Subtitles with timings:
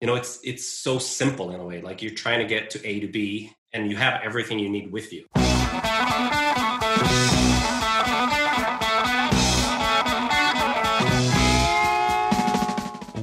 [0.00, 1.80] you know, it's it's so simple in a way.
[1.82, 4.92] Like you're trying to get to A to B, and you have everything you need
[4.92, 5.26] with you.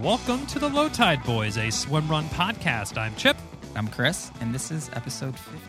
[0.01, 2.97] Welcome to the Low Tide Boys, a swim run podcast.
[2.97, 3.37] I'm Chip.
[3.73, 5.59] I'm Chris, and this is episode 50.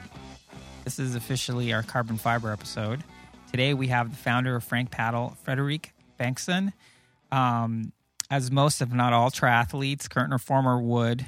[0.83, 3.05] This is officially our carbon fiber episode.
[3.53, 6.73] Today we have the founder of Frank Paddle, Frederic Bengtsson.
[7.31, 7.93] Um,
[8.31, 11.27] as most, if not all, triathletes, current or former, would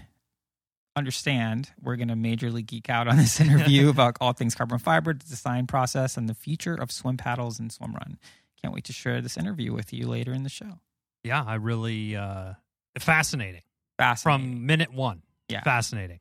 [0.96, 5.14] understand, we're going to majorly geek out on this interview about all things carbon fiber,
[5.14, 8.18] the design process, and the future of swim paddles and swim run.
[8.60, 10.80] Can't wait to share this interview with you later in the show.
[11.22, 12.54] Yeah, I really uh,
[12.98, 13.62] fascinating.
[13.96, 14.52] Fascinating.
[14.52, 15.22] From minute one.
[15.48, 15.62] Yeah.
[15.62, 16.20] Fascinating.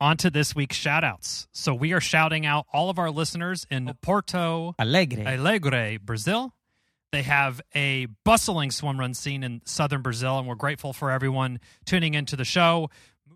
[0.00, 1.46] On to this week's shout outs.
[1.52, 5.24] So we are shouting out all of our listeners in Porto Alegre.
[5.24, 6.52] Alegre, Brazil.
[7.12, 11.60] They have a bustling swim run scene in southern Brazil, and we're grateful for everyone
[11.84, 12.88] tuning into the show.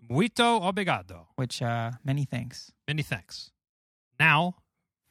[0.09, 1.27] Muito obrigado.
[1.35, 2.71] which, uh, many thanks.
[2.87, 3.51] Many thanks.
[4.19, 4.55] Now,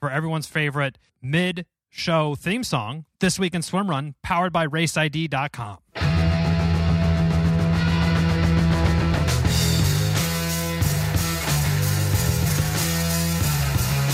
[0.01, 5.79] for everyone's favorite mid show theme song, This Week in Swim Run, powered by RaceID.com.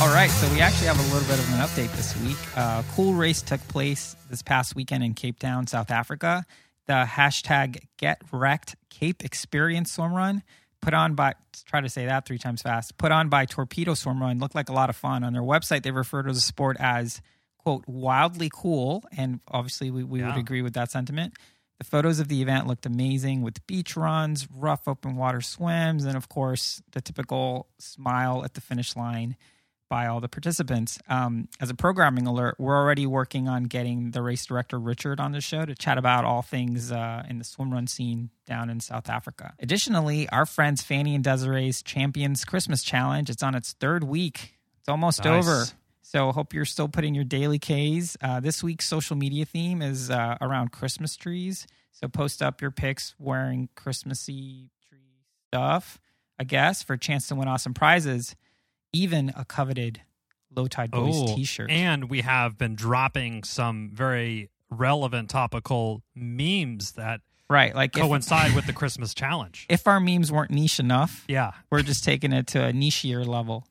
[0.02, 2.36] All right, so we actually have a little bit of an update this week.
[2.56, 6.44] Uh, cool race took place this past weekend in Cape Town, South Africa.
[6.86, 10.42] The hashtag Get Wrecked Cape Experience Swim Run,
[10.80, 11.34] put on by
[11.66, 12.98] try to say that three times fast.
[12.98, 15.22] Put on by Torpedo Swim Run, looked like a lot of fun.
[15.22, 17.22] On their website, they refer to the sport as
[17.58, 21.34] quote wildly cool, and obviously we, we would agree with that sentiment.
[21.78, 26.16] The photos of the event looked amazing with beach runs, rough open water swims, and
[26.16, 29.36] of course the typical smile at the finish line
[29.92, 30.98] by all the participants.
[31.06, 35.32] Um, as a programming alert, we're already working on getting the race director Richard on
[35.32, 38.80] the show to chat about all things uh, in the swim run scene down in
[38.80, 39.52] South Africa.
[39.58, 44.54] Additionally, our friends Fanny and Desiree's Champions Christmas Challenge it's on its third week.
[44.80, 45.46] It's almost Nice.
[45.46, 45.64] over.
[46.00, 48.16] So hope you're still putting your daily Ks.
[48.22, 51.66] Uh, this week's social media theme is uh, around Christmas trees.
[51.90, 56.00] So post up your pics wearing Christmassy tree stuff,
[56.40, 58.34] I guess, for a chance to win awesome prizes,
[58.92, 60.02] even a coveted
[60.54, 61.70] Low Tide Boys Oh, T-shirt.
[61.70, 68.54] And we have been dropping some very relevant topical memes that right, like if, coincide
[68.54, 69.66] with the Christmas challenge.
[69.68, 71.52] if our memes weren't niche enough, Yeah.
[71.70, 73.66] we're just taking it to a nichier level.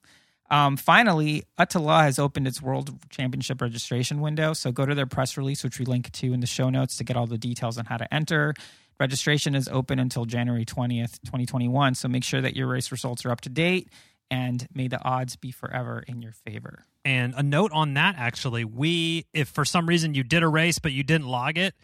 [0.50, 4.52] Um, finally, ÖTILLÖ has opened its World Championship registration window.
[4.54, 7.04] So go to their press release, which we link to in the show notes to
[7.06, 8.54] get all the details on how to enter.
[9.00, 11.96] Registration is open until January 20th, 2021.
[11.96, 13.88] So make sure that your race results are up to date
[14.32, 16.86] and may the odds be forever in your favor.
[17.04, 20.80] And a note on that actually, we if for some reason you did a race
[20.80, 21.76] but you didn't log it,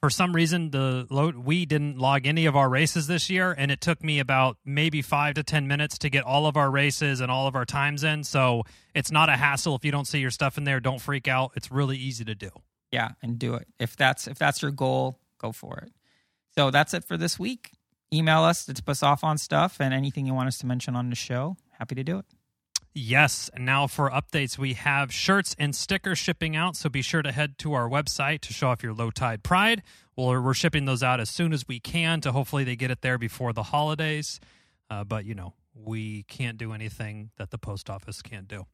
[0.00, 3.70] for some reason the load we didn't log any of our races this year and
[3.70, 7.20] it took me about maybe 5 to 10 minutes to get all of our races
[7.20, 8.24] and all of our times in.
[8.24, 8.64] So
[8.94, 11.52] it's not a hassle if you don't see your stuff in there, don't freak out.
[11.54, 12.50] It's really easy to do.
[12.90, 13.68] Yeah, and do it.
[13.78, 15.92] If that's if that's your goal, go for it.
[16.56, 17.70] So that's it for this week.
[18.12, 20.96] Email us to tip us off on stuff and anything you want us to mention
[20.96, 21.56] on the show.
[21.78, 22.24] Happy to do it.
[22.94, 26.74] Yes, and now for updates, we have shirts and stickers shipping out.
[26.74, 29.82] So be sure to head to our website to show off your low tide pride.
[30.16, 33.02] Well, we're shipping those out as soon as we can to hopefully they get it
[33.02, 34.40] there before the holidays.
[34.90, 38.66] Uh, but you know, we can't do anything that the post office can't do.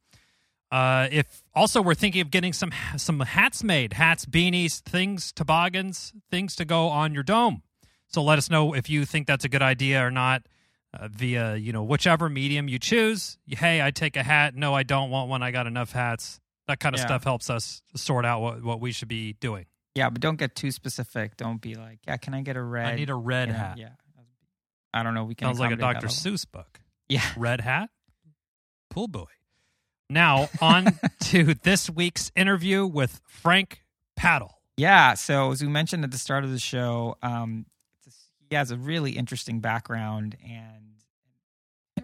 [0.71, 6.15] Uh, if also we're thinking of getting some some hats made, hats, beanies, things, toboggans,
[6.31, 7.62] things to go on your dome.
[8.06, 10.47] So let us know if you think that's a good idea or not
[10.99, 13.38] uh, via you know whichever medium you choose.
[13.47, 14.55] Hey, I take a hat.
[14.55, 15.43] No, I don't want one.
[15.43, 16.41] I got enough hats.
[16.69, 17.06] That kind of Yeah.
[17.06, 19.66] stuff helps us sort out what, what we should be doing.
[19.94, 21.37] Yeah, but don't get too specific.
[21.37, 22.87] Don't be like, yeah, can I get a red?
[22.93, 23.78] I need a red know, hat.
[23.78, 23.91] Yeah.
[24.93, 25.25] I don't know.
[25.25, 26.06] We can Sounds like a Dr.
[26.06, 26.81] Seuss book.
[27.09, 27.22] Yeah.
[27.37, 27.91] Red hat,
[28.91, 29.27] pool buoy.
[30.10, 30.99] Now on
[31.31, 33.83] to this week's interview with Frank
[34.16, 34.59] Paddle.
[34.77, 35.15] Yeah.
[35.15, 37.65] So as we mentioned at the start of the show, um,
[38.54, 40.94] he has a really interesting background and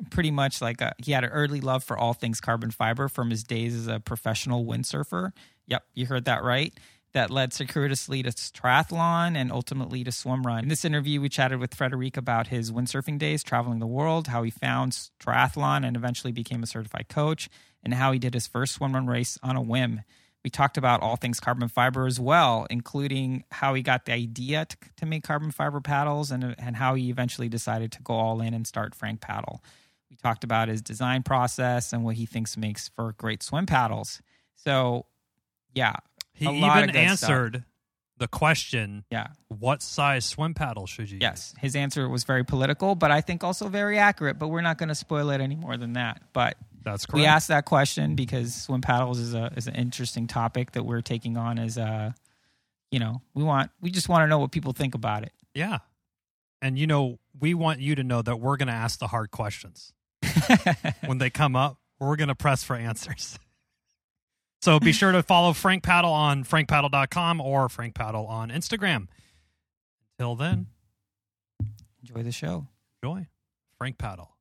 [0.10, 3.30] pretty much like a, he had an early love for all things carbon fiber from
[3.30, 5.30] his days as a professional windsurfer.
[5.68, 6.74] Yep, you heard that right.
[7.12, 10.64] That led circuitously to triathlon and ultimately to swim run.
[10.64, 14.42] In this interview, we chatted with Frederic about his windsurfing days traveling the world, how
[14.42, 17.48] he found triathlon and eventually became a certified coach,
[17.84, 20.00] and how he did his first swim run race on a whim.
[20.42, 24.64] We talked about all things carbon fiber as well, including how he got the idea
[24.64, 28.40] to, to make carbon fiber paddles and, and how he eventually decided to go all
[28.40, 29.62] in and start Frank Paddle.
[30.08, 34.22] We talked about his design process and what he thinks makes for great swim paddles.
[34.56, 35.04] So,
[35.74, 35.96] yeah,
[36.32, 37.30] He A lot of even good stuff.
[37.30, 37.64] answered
[38.16, 39.28] the question, Yeah.
[39.48, 41.22] what size swim paddle should you use?
[41.22, 41.54] Yes.
[41.60, 44.38] His answer was very political, but I think also very accurate.
[44.38, 46.22] But we're not going to spoil it any more than that.
[46.32, 47.14] But That's correct.
[47.20, 51.02] we asked that question because swim paddles is a is an interesting topic that we're
[51.02, 52.14] taking on as a,
[52.90, 55.32] you know, we want we just want to know what people think about it.
[55.54, 55.78] Yeah.
[56.62, 59.30] And you know, we want you to know that we're going to ask the hard
[59.30, 59.92] questions.
[61.06, 63.38] when they come up, we're going to press for answers.
[64.62, 69.08] So be sure to follow Frank Paddle on frankpaddle.com or Frank Paddle on Instagram.
[70.18, 70.66] Until then,
[72.02, 72.66] Enjoy the show.
[73.02, 73.26] enjoy
[73.78, 74.36] Frank Paddle,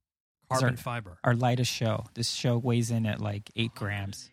[0.49, 1.17] carbon are- fiber.
[1.23, 2.05] Our lightest show.
[2.13, 4.29] This show weighs in at like eight grams.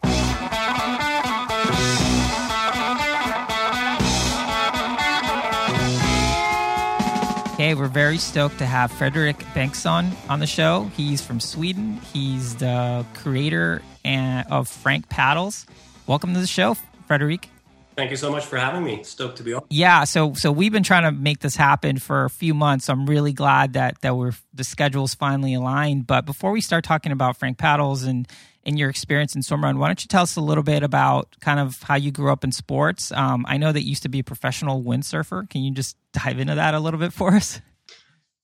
[7.54, 10.90] Okay, we're very stoked to have Frederick Bengtsson on the show.
[10.94, 11.94] He's from Sweden.
[12.12, 15.64] He's the creator and, of Frank Paddles.
[16.06, 16.76] Welcome to the show,
[17.06, 17.48] Frederick.
[17.96, 19.02] Thank you so much for having me.
[19.04, 19.62] Stoked to be on.
[19.70, 22.90] Yeah, so so we've been trying to make this happen for a few months.
[22.90, 26.06] I'm really glad that that we're the schedules finally aligned.
[26.06, 28.28] But before we start talking about Frank Paddles and
[28.64, 31.58] and your experience in swimrun, why don't you tell us a little bit about kind
[31.58, 33.12] of how you grew up in sports?
[33.12, 35.48] Um, I know that you used to be a professional windsurfer.
[35.48, 37.62] Can you just dive into that a little bit for us?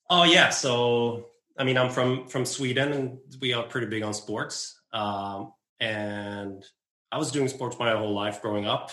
[0.08, 1.26] Oh yeah, so
[1.58, 4.80] I mean, I'm from from Sweden, and we are pretty big on sports.
[4.92, 6.64] Um, and
[7.10, 8.90] I was doing sports my whole life growing up,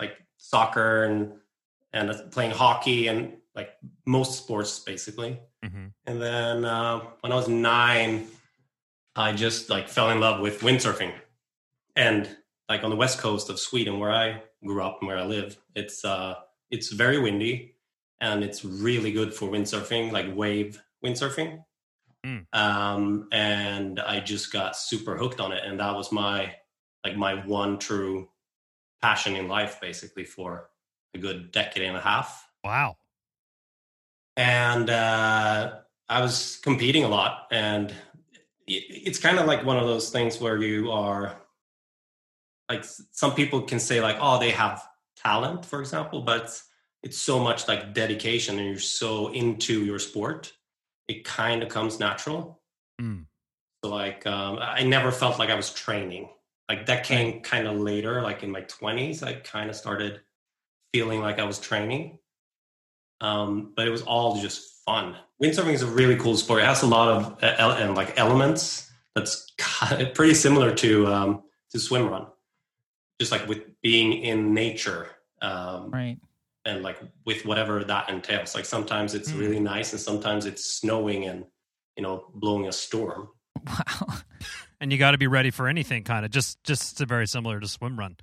[0.00, 1.32] like soccer and
[1.92, 3.70] and playing hockey and like
[4.06, 5.40] most sports basically.
[5.64, 5.86] Mm-hmm.
[6.06, 8.28] And then uh, when I was nine,
[9.16, 11.12] I just like fell in love with windsurfing.
[11.96, 12.28] And
[12.68, 15.58] like on the west coast of Sweden, where I grew up and where I live,
[15.74, 16.36] it's uh,
[16.70, 17.74] it's very windy,
[18.20, 21.64] and it's really good for windsurfing, like wave windsurfing.
[22.24, 22.44] Mm.
[22.52, 26.54] Um, and I just got super hooked on it, and that was my
[27.04, 28.28] like my one true
[29.00, 30.70] passion in life, basically for
[31.14, 32.96] a good decade and a half Wow.
[34.36, 35.72] and uh,
[36.08, 37.94] I was competing a lot, and
[38.66, 41.36] it's kind of like one of those things where you are
[42.68, 44.86] like some people can say like, oh, they have
[45.16, 46.60] talent, for example, but
[47.02, 50.52] it's, so much like dedication, and you're so into your sport,
[51.08, 52.60] it kind of comes natural.
[53.00, 53.24] Mm.
[53.82, 56.28] So like, um, I never felt like I was training.
[56.68, 60.20] Like that came kind of later, like in my twenties, I kind of started
[60.92, 62.18] feeling like I was training
[63.20, 65.16] um, but it was all just fun.
[65.42, 66.62] Windsurfing is a really cool sport.
[66.62, 71.06] It has a lot of uh, and like elements that's kind of pretty similar to
[71.08, 72.26] um, to swim run,
[73.20, 75.10] just like with being in nature
[75.42, 76.18] um, Right.
[76.64, 78.54] and like with whatever that entails.
[78.54, 79.38] Like sometimes it's Hmm.
[79.40, 81.44] really nice, and sometimes it's snowing and
[81.96, 83.30] you know blowing a storm.
[83.66, 84.14] Wow.
[84.80, 87.66] And you got to be ready for anything kind of just just very similar to
[87.68, 88.16] swim run.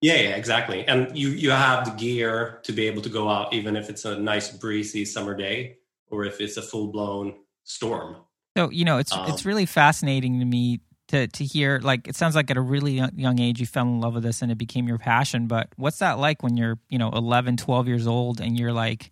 [0.00, 0.86] Yeah, yeah, exactly.
[0.86, 4.04] And you you have the gear to be able to go out even if it's
[4.04, 5.76] a nice breezy summer day
[6.08, 7.34] or if it's a full blown
[7.64, 8.16] storm.
[8.56, 11.78] So you know, it's Um, it's really fascinating to me to to hear.
[11.80, 14.22] Like, it sounds like at a really young, young age you fell in love with
[14.22, 15.46] this and it became your passion.
[15.46, 19.10] But what's that like when you're you know 11, 12 years old and you're like,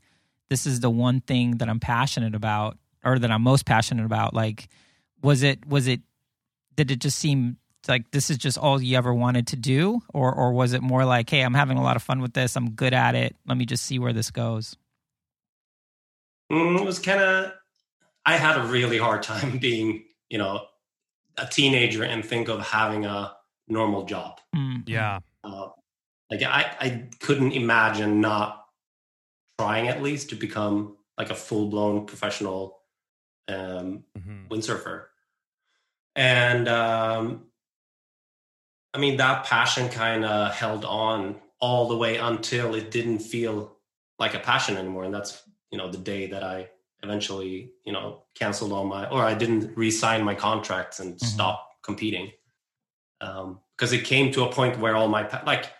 [0.48, 4.32] this is the one thing that I'm passionate about or that I'm most passionate about?
[4.32, 4.68] Like,
[5.22, 6.00] was it was it
[6.78, 7.56] did it just seem
[7.88, 11.04] like this is just all you ever wanted to do, or or was it more
[11.04, 13.58] like, hey, I'm having a lot of fun with this, I'm good at it, let
[13.58, 14.76] me just see where this goes?
[16.52, 17.52] Mm, it was kind of
[18.24, 20.66] i had a really hard time being you know
[21.38, 23.32] a teenager and think of having a
[23.68, 24.40] normal job.
[24.56, 25.20] Mm, Yeah.
[25.44, 25.68] uh,
[26.30, 28.64] like I, I couldn't imagine not
[29.58, 32.78] trying at least to become like a full-blown professional
[33.48, 35.06] um, hmm windsurfer
[36.16, 37.44] and um,
[38.94, 43.76] i mean that passion kind of held on all the way until it didn't feel
[44.18, 46.68] like a passion anymore and that's you know the day that i
[47.02, 51.24] eventually you know canceled all my or i didn't re-sign my contracts and Mhm.
[51.24, 52.32] stop competing
[53.20, 55.72] um, because it came to a point where all my like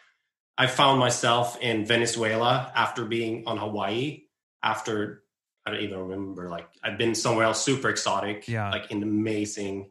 [0.56, 4.22] i found myself in venezuela after being on hawaii
[4.62, 5.22] after
[5.66, 8.70] i don't even remember like i've been somewhere else super exotic Yeah.
[8.70, 9.90] like in amazing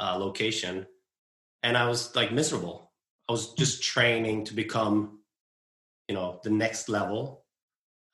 [0.00, 0.86] uh, location
[1.62, 2.90] and i was like miserable
[3.28, 5.18] i was just training to become
[6.08, 7.44] you know the next level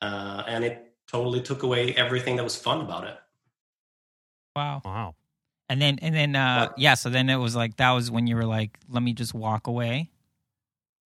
[0.02, 3.16] uh, and it totally took away everything that was fun about it
[4.56, 4.80] wow.
[4.84, 5.14] Wow.
[5.68, 6.78] And then and then uh What?
[6.78, 9.34] yeah, so then it was like that was when you were like, let me just
[9.34, 10.10] walk away.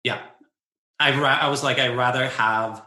[0.04, 0.20] yeah
[0.98, 2.82] i ra- i was like i'd rather have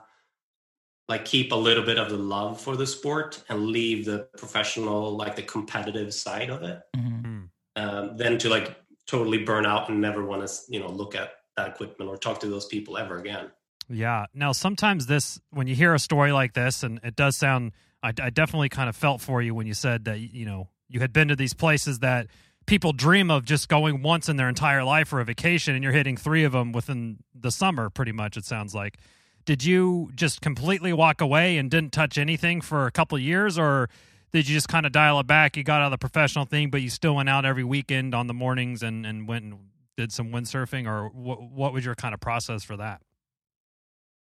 [1.10, 5.16] like keep a little bit of the love for the sport and leave the professional
[5.18, 7.50] like the competitive side of it Mhm.
[7.76, 8.76] Um, than to like
[9.08, 12.40] totally burn out and never want to you know look at that equipment or talk
[12.40, 13.52] to those people ever again
[13.90, 14.26] Yeah.
[14.34, 18.14] Now, sometimes this, when you hear a story like this, and it does sound, I,
[18.22, 21.14] I definitely kind of felt for you when you said that, you know, you had
[21.14, 22.28] been to these places that
[22.66, 25.94] people dream of just going once in their entire life for a vacation, and you're
[25.94, 28.98] hitting three of them within the summer, pretty much, it sounds like.
[29.46, 33.90] Did you just completely walk away and didn't touch anything for a couple years, or
[34.34, 35.56] did you just kind of dial it back?
[35.56, 38.28] You got out of the professional thing, but you still went out every weekend on
[38.28, 39.60] the mornings and, and went and
[39.96, 43.02] did some windsurfing, or what, what was your kind of process for that?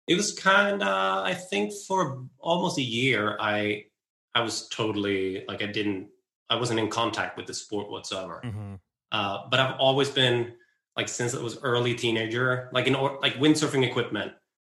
[0.06, 3.86] It was kind of, I think, for almost a year, I
[4.34, 6.08] I was totally like I didn't,
[6.50, 8.42] I wasn't in contact with the sport whatsoever.
[8.44, 8.74] Mm-hmm.
[9.12, 10.52] Uh, but I've always been
[10.96, 14.32] like since I was early teenager, like in like windsurfing equipment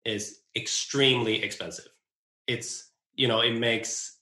[0.06, 1.90] is extremely expensive.
[2.46, 4.17] It's you know it makes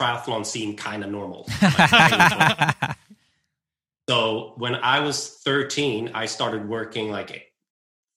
[0.00, 1.46] triathlon seemed kind of normal.
[1.62, 2.96] Like,
[4.08, 7.52] so when I was 13, I started working like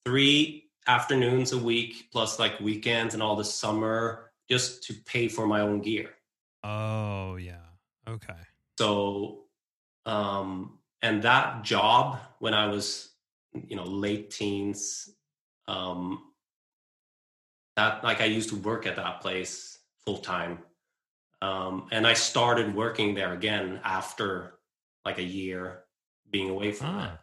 [0.06, 5.48] three afternoons a week plus like weekends and all the summer just to pay for
[5.48, 6.10] my own gear.
[6.64, 7.66] Oh yeah.
[8.08, 8.34] Okay.
[8.78, 9.46] So
[10.06, 13.12] um and that job when I was
[13.54, 15.10] you know late teens
[15.68, 16.24] um
[17.78, 20.60] that like I used to work at that place full time.
[21.44, 24.54] Um and I started working there again after
[25.06, 25.84] like a year
[26.32, 27.00] being away from Ah.
[27.02, 27.20] that.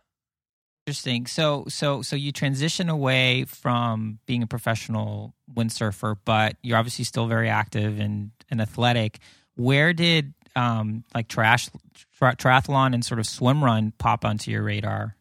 [0.86, 1.26] Interesting.
[1.26, 7.26] So, so, so you transition away from being a professional windsurfer, but you're obviously still
[7.26, 9.20] very active and, and athletic.
[9.56, 11.68] Where did um, like trash,
[12.18, 15.16] tri- triathlon and sort of swim run pop onto your radar?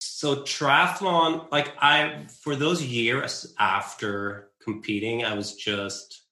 [0.00, 6.22] So triathlon, like I for those years after competing, I was just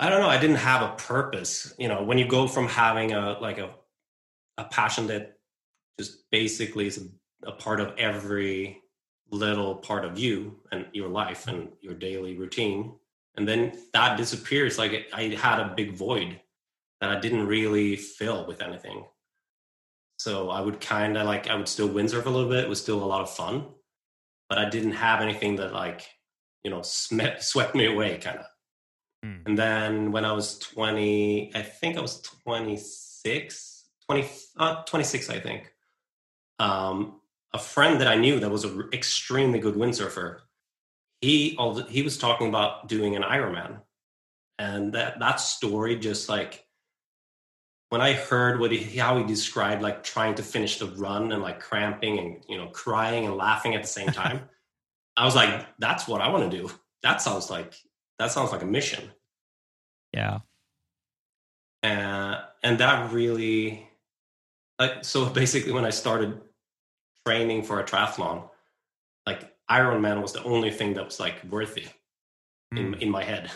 [0.00, 1.74] I don't know, I didn't have a purpose.
[1.78, 3.70] You know, when you go from having a like a
[4.56, 5.36] a passion that
[5.98, 7.06] just basically is
[7.44, 8.80] a, a part of every
[9.30, 12.94] little part of you and your life and your daily routine,
[13.36, 14.78] and then that disappears.
[14.78, 16.40] Like I had a big void
[17.02, 19.04] that I didn't really fill with anything.
[20.16, 22.64] So I would kind of like I would still windsurf a little bit.
[22.64, 23.66] It was still a lot of fun,
[24.48, 26.06] but I didn't have anything that like
[26.64, 28.46] you know sm- swept me away, kind of.
[29.22, 29.36] Hmm.
[29.46, 35.40] And then when I was twenty, I think I was 26, 20, uh, 26, I
[35.40, 35.72] think.
[36.58, 37.20] Um,
[37.52, 40.40] a friend that I knew that was an extremely good windsurfer.
[41.20, 41.58] He
[41.88, 43.80] he was talking about doing an Ironman,
[44.58, 46.64] and that that story just like
[47.90, 51.42] when I heard what he, how he described like trying to finish the run and
[51.42, 54.48] like cramping and you know crying and laughing at the same time,
[55.16, 56.70] I was like, that's what I want to do.
[57.02, 57.74] That sounds like
[58.20, 59.02] that sounds like a mission,
[60.14, 60.40] Yeah.
[61.82, 63.88] uh, and that really,
[64.78, 66.40] like, so basically when I started
[67.26, 68.48] training for a triathlon,
[69.26, 71.86] like Ironman was the only thing that was like worthy
[72.76, 73.00] in Hmm.
[73.00, 73.50] in my head.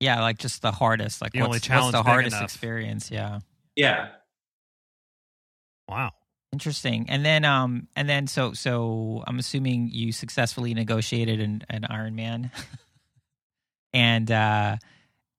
[0.00, 0.20] Yeah.
[0.20, 2.44] Like just the hardest, like The what's, only what's challenge the hardest enough.
[2.44, 3.10] experience.
[3.10, 3.40] Yeah.
[3.76, 4.10] Yeah,
[5.88, 6.12] Wow.
[6.52, 7.08] Interesting.
[7.08, 12.50] And then, um, and then, so, so I'm assuming you successfully negotiated an, an Ironman,
[13.92, 14.76] and, uh,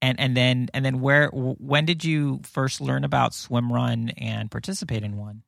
[0.01, 4.49] and, and then, and then, where, when did you first learn about swim run and
[4.49, 5.43] participate in one?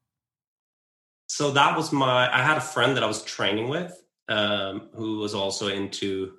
[1.27, 5.19] so that was my i had a friend that i was training with um, who
[5.19, 6.33] was also into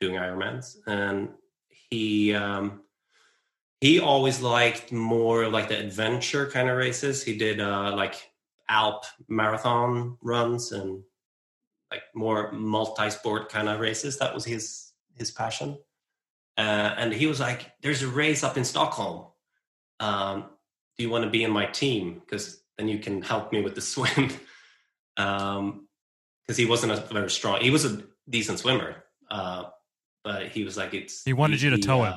[0.00, 0.76] doing ironmans.
[0.86, 1.30] And
[1.68, 2.82] he um,
[3.80, 7.22] he always liked more like the adventure kind of races.
[7.22, 8.30] He did uh, like
[8.68, 11.02] alp marathon runs and
[11.90, 14.18] like more multi-sport kind of races.
[14.18, 14.83] That was his
[15.16, 15.78] his passion.
[16.56, 19.26] Uh, and he was like there's a race up in stockholm.
[20.00, 20.44] Um,
[20.96, 22.20] do you want to be in my team?
[22.24, 24.30] Because then you can help me with the swim.
[25.16, 25.86] Um
[26.46, 28.96] because he wasn't a very strong he was a decent swimmer
[29.30, 29.64] uh
[30.24, 32.14] but he was like it's He wanted you to tow him.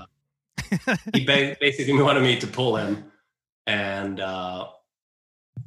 [0.87, 3.11] uh, he ba- basically wanted me to pull him.
[3.67, 4.67] And uh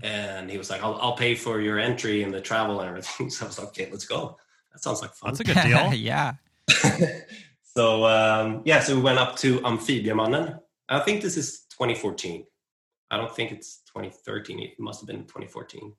[0.03, 3.31] and he was like I'll, I'll pay for your entry and the travel and everything.
[3.31, 4.37] So i was like okay let's go.
[4.73, 5.31] That sounds like fun.
[5.31, 5.95] That's a good deal.
[5.95, 6.35] yeah.
[7.63, 10.59] so um yeah so we went up to amphibiamannen
[10.89, 12.45] i think this is 2014
[13.11, 15.93] i don't think it's 2013 it must have been 2014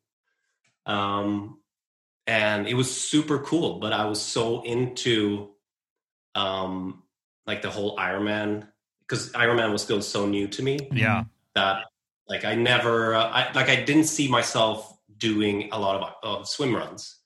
[0.85, 1.59] um
[2.27, 5.49] and it was super cool but i was so into
[6.35, 7.03] um
[7.45, 8.67] like the whole ironman
[9.11, 10.79] because ironman was still so new to me.
[10.91, 11.25] Yeah.
[11.55, 11.85] that
[12.29, 16.47] like I never uh, I like I didn't see myself doing a lot of, of
[16.47, 17.17] swim runs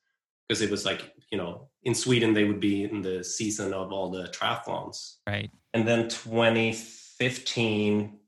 [0.48, 3.90] because it was like you know in Sweden they would be in the season of
[3.92, 5.50] all the triathlons Right.
[5.74, 8.18] and then 2015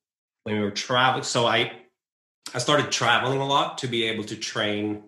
[0.44, 1.72] when we were traveling so I
[2.54, 5.02] I started traveling a lot to be able to train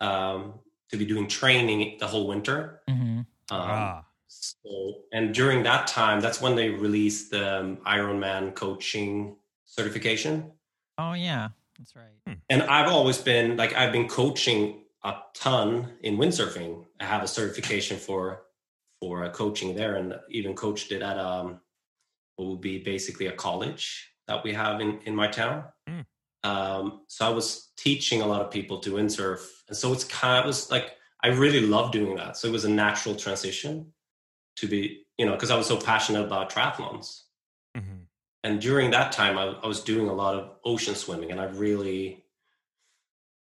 [0.00, 0.54] um
[0.90, 2.80] to be doing training the whole winter.
[2.88, 4.68] hmm Um, ah, so,
[5.12, 10.52] and during that time, that's when they released the um, Ironman coaching certification.
[10.98, 11.48] Oh yeah,
[11.78, 12.36] that's right.
[12.50, 16.84] And I've always been like I've been coaching a ton in windsurfing.
[17.00, 18.42] I have a certification for
[19.00, 21.60] for coaching there, and even coached it at um
[22.36, 25.64] what would be basically a college that we have in in my town.
[25.88, 26.00] Hmm.
[26.42, 30.38] Um, so I was teaching a lot of people to windsurf, and so it's kind
[30.38, 32.36] of it was like I really love doing that.
[32.36, 33.92] So it was a natural transition
[34.56, 37.22] to be you know because I was so passionate about triathlons
[37.76, 38.06] mhm.
[38.42, 41.44] and during that time I, I was doing a lot of ocean swimming and i
[41.44, 42.24] really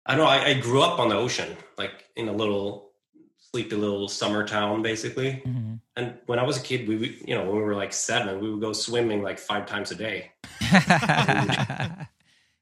[0.09, 2.91] i don't know I, I grew up on the ocean like in a little
[3.37, 5.31] sleepy little summer town basically.
[5.45, 7.93] Hmm and when i was a kid we would- you know when we were like
[7.93, 10.31] seven we would go swimming like five times a day.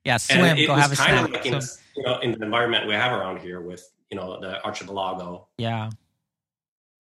[0.06, 0.46] Yeah, swim.
[0.46, 2.44] and it Go was have a kind of like in, So- you know in the
[2.46, 5.48] environment we have around here with you know the archipelago.
[5.58, 5.90] Yeah,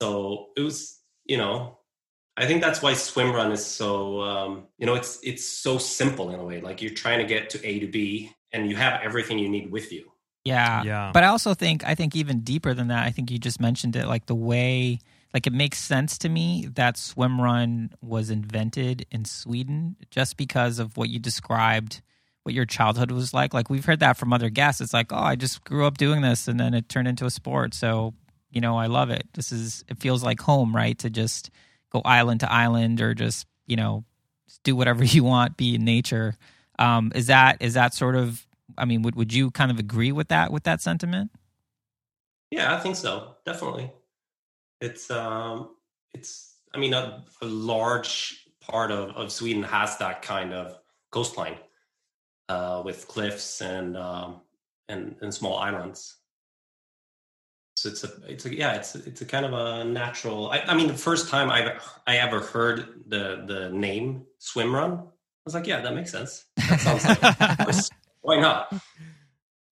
[0.01, 1.77] so it was you know
[2.35, 6.31] i think that's why swim run is so um, you know it's it's so simple
[6.31, 6.59] in a way.
[6.61, 9.71] Like you're trying to get to a to b and you have everything you need
[9.71, 10.11] with you
[10.47, 11.11] yeah, yeah.
[11.13, 13.05] But I also think I think even deeper than that.
[13.05, 14.99] I think you just mentioned it, like the way,
[15.33, 20.79] like it makes sense to me that swim run was invented in Sweden just because
[20.79, 22.01] of what you described,
[22.43, 23.53] what your childhood was like.
[23.53, 24.81] Like we've heard that from other guests.
[24.81, 27.31] It's like, oh, I just grew up doing this, and then it turned into a
[27.31, 27.73] sport.
[27.73, 28.13] So
[28.49, 29.27] you know, I love it.
[29.33, 30.97] This is it feels like home, right?
[30.99, 31.51] To just
[31.91, 34.05] go island to island or just you know
[34.63, 36.35] do whatever you want, be in nature.
[36.79, 38.46] Um, is that is that sort of
[38.77, 41.31] I mean, would would you kind of agree with that with that sentiment?
[42.51, 43.35] yeah i think so.
[43.45, 43.91] Definitely.
[44.81, 45.75] It's um
[46.13, 50.77] it's i mean a, a large part of, of sweden has that kind of
[51.11, 51.57] coastline
[52.49, 54.41] uh with cliffs and um
[54.87, 56.17] and and small islands.
[57.75, 60.73] So it's a it's a yeah it's it's a kind of a natural i, I
[60.75, 65.03] mean the first time i i ever heard the the name swim run i
[65.45, 66.45] was like yeah that makes sense.
[66.69, 67.77] That sounds like
[68.27, 68.73] why not?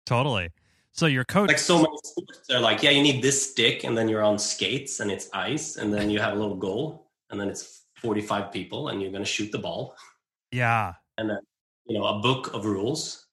[0.05, 0.49] Totally.
[0.93, 3.97] So your coach, like so many sports they're like yeah you need this stick and
[3.97, 7.39] then you're on skates and it's ice and then you have a little goal and
[7.39, 9.97] then it's 45 people and you're going to shoot the ball.
[10.53, 11.39] Yeah, and then
[11.85, 13.25] you know a book of rules.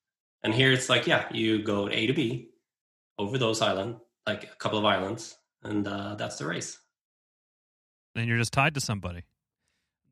[0.43, 2.51] And here it's like yeah you go a to b
[3.17, 6.81] over those island like a couple of islands and uh, that's the race.
[8.17, 9.23] And you're just tied to somebody.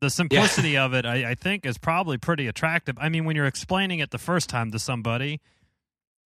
[0.01, 2.97] The simplicity of it, I, I think, is probably pretty attractive.
[2.99, 5.39] I mean, when you're explaining it the first time to somebody,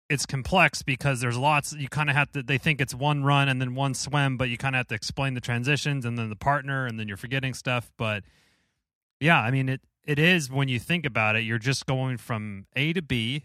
[0.10, 1.73] it's complex because there's lots.
[1.73, 2.41] You kind of have to.
[2.41, 4.95] They think it's one run and then one swim, but you kind of have to
[4.95, 7.91] explain the transitions and then the partner, and then you're forgetting stuff.
[7.95, 8.23] But
[9.19, 12.65] yeah, I mean, it it is when you think about it, you're just going from
[12.75, 13.43] A to B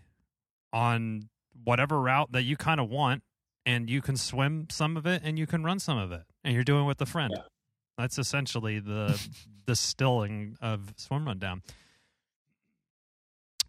[0.73, 1.29] on
[1.65, 3.23] whatever route that you kind of want,
[3.67, 6.55] and you can swim some of it and you can run some of it, and
[6.55, 7.35] you're doing it with a friend.
[7.37, 7.43] Yeah.
[7.97, 9.21] That's essentially the
[9.67, 11.63] distilling of swim run down.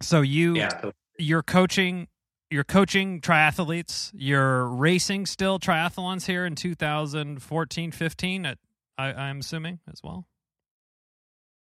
[0.02, 2.08] So you yeah you're coaching
[2.50, 4.12] you're coaching triathletes.
[4.14, 8.58] You're racing still triathlons here in 2014 15 at,
[8.98, 10.28] I, i'm assuming as well?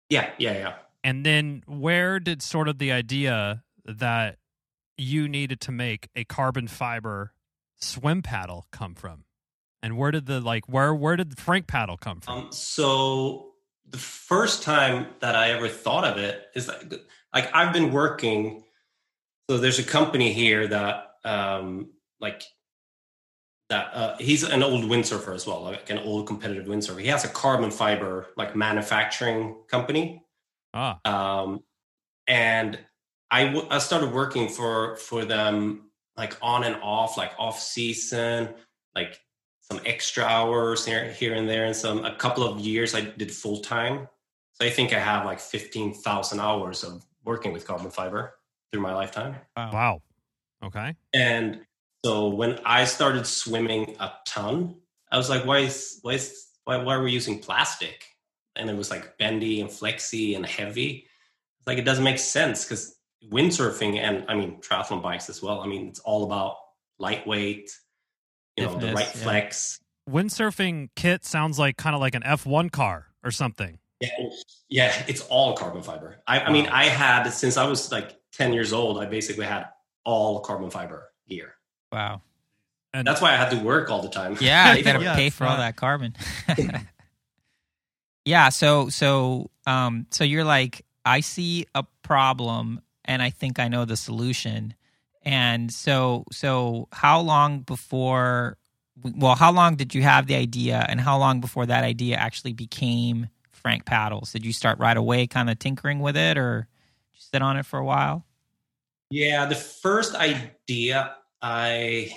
[0.10, 0.74] Yeah yeah yeah.
[1.04, 4.38] And then where did sort of the idea that
[4.98, 7.34] you needed to make a carbon fiber
[7.80, 9.26] swim paddle come from
[9.84, 13.54] and where did the like where where did the frank paddle come from Um, so
[13.90, 16.94] the first time that I ever thought of it is like,
[17.34, 18.64] like I've been working.
[19.50, 21.90] So there's a company here that um,
[22.22, 22.44] like
[23.70, 23.90] that.
[23.94, 27.02] Uh, he's an old windsurfer as well, like an old competitive windsurfer.
[27.02, 30.24] He has a carbon fiber like manufacturing company,
[30.74, 31.64] ah um,
[32.28, 32.80] and
[33.30, 38.54] I, w- I started working for for them like on and off, like off season,
[38.96, 39.20] like
[39.72, 43.32] some extra hours here, here and there, and some a couple of years I did
[43.32, 44.08] full time.
[44.54, 48.36] So I think I have like fifteen thousand hours of working with carbon fiber
[48.72, 49.36] through my lifetime.
[49.56, 50.02] wow
[50.64, 51.62] okay And
[52.04, 54.76] so when I started swimming a ton,
[55.12, 58.06] I was like, why is why is why, why are we using plastic?
[58.58, 61.08] And it was like bendy and flexy and heavy.
[61.60, 62.98] It's like it doesn't make sense because
[63.32, 65.62] windsurfing and I mean triathlon bikes as well.
[65.62, 66.58] I mean it's all about
[67.00, 67.72] lightweight,
[68.62, 69.22] you know, the right yeah.
[69.24, 69.80] flex.
[70.10, 74.10] windsurfing kit sounds like kind of like an f1 car or something Yeah,
[74.70, 76.18] yeah, it's all carbon fiber.
[76.26, 78.98] I, I mean, I had since I was like ten years old.
[79.00, 79.66] I basically had
[80.04, 81.56] all carbon fiber gear.
[81.92, 82.22] Wow.
[82.94, 84.38] and That's why I had to work all the time.
[84.40, 85.04] Yeah, you gotta.
[85.04, 86.16] Yeah, pay for all that carbon.
[88.26, 93.68] yeah, so so um so you're like, I see a problem and I think I
[93.68, 94.74] know the solution.
[95.24, 98.58] And so so how long before
[99.04, 102.54] well, how long did you have the idea, and how long before that idea actually
[102.54, 104.32] became Frank Paddles?
[104.32, 106.68] Did you start right away, kind of tinkering with it, or
[107.14, 108.26] you sit on it for a while?
[109.10, 112.12] Yeah, the first idea I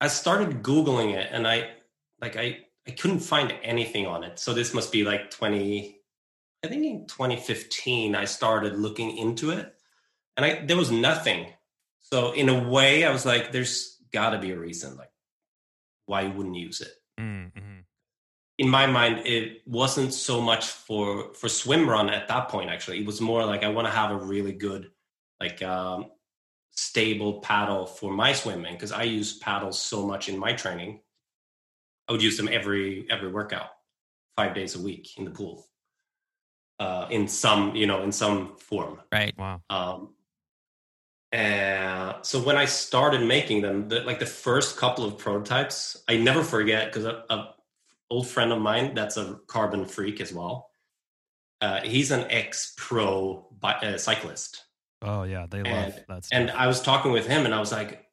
[0.00, 1.70] I started googling it, and I
[2.20, 4.38] like I I couldn't find anything on it.
[4.38, 5.96] So this must be like twenty.
[6.62, 9.74] I think in 2015 I started looking into it,
[10.36, 11.46] and I there was nothing.
[12.00, 14.96] So in a way, I was like, "There's got to be a reason.
[14.96, 15.12] Like,
[16.06, 17.80] why you wouldn't use it?" Mm-hmm.
[18.58, 22.70] In my mind, it wasn't so much for for swim run at that point.
[22.70, 24.90] Actually, it was more like I want to have a really good,
[25.40, 26.10] like, um,
[26.72, 31.00] stable paddle for my swimming because I use paddles so much in my training.
[32.08, 33.70] I would use them every every workout,
[34.36, 35.70] five days a week in the pool
[36.80, 40.14] uh, in some you know in some form right wow um,
[41.32, 46.16] and so when i started making them the, like the first couple of prototypes i
[46.16, 47.54] never forget because a, a,
[48.10, 50.70] old friend of mine that's a carbon freak as well
[51.60, 54.64] uh, he's an ex-pro bi- uh, cyclist
[55.02, 56.40] oh yeah they love and, that stuff.
[56.40, 58.06] and i was talking with him and i was like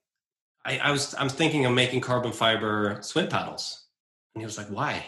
[0.63, 3.87] I, I was i'm thinking of making carbon fiber swim paddles
[4.35, 5.03] and he was like why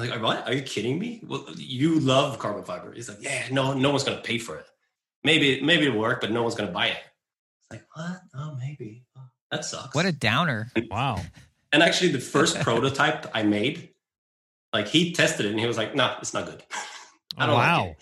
[0.00, 0.46] I'm like, what?
[0.46, 1.22] Are you kidding me?
[1.26, 2.92] Well, you love carbon fiber.
[2.92, 4.66] He's like, yeah, no, no one's gonna pay for it.
[5.24, 6.96] Maybe, maybe it'll work, but no one's gonna buy it.
[7.70, 8.20] It's like, what?
[8.34, 9.04] Oh, maybe.
[9.16, 9.94] Oh, that sucks.
[9.94, 11.20] what a downer wow
[11.72, 13.90] and actually, the first prototype I made,
[14.72, 16.62] like he tested it and he was like, no, it's not good.
[17.38, 17.96] I don't wow like it.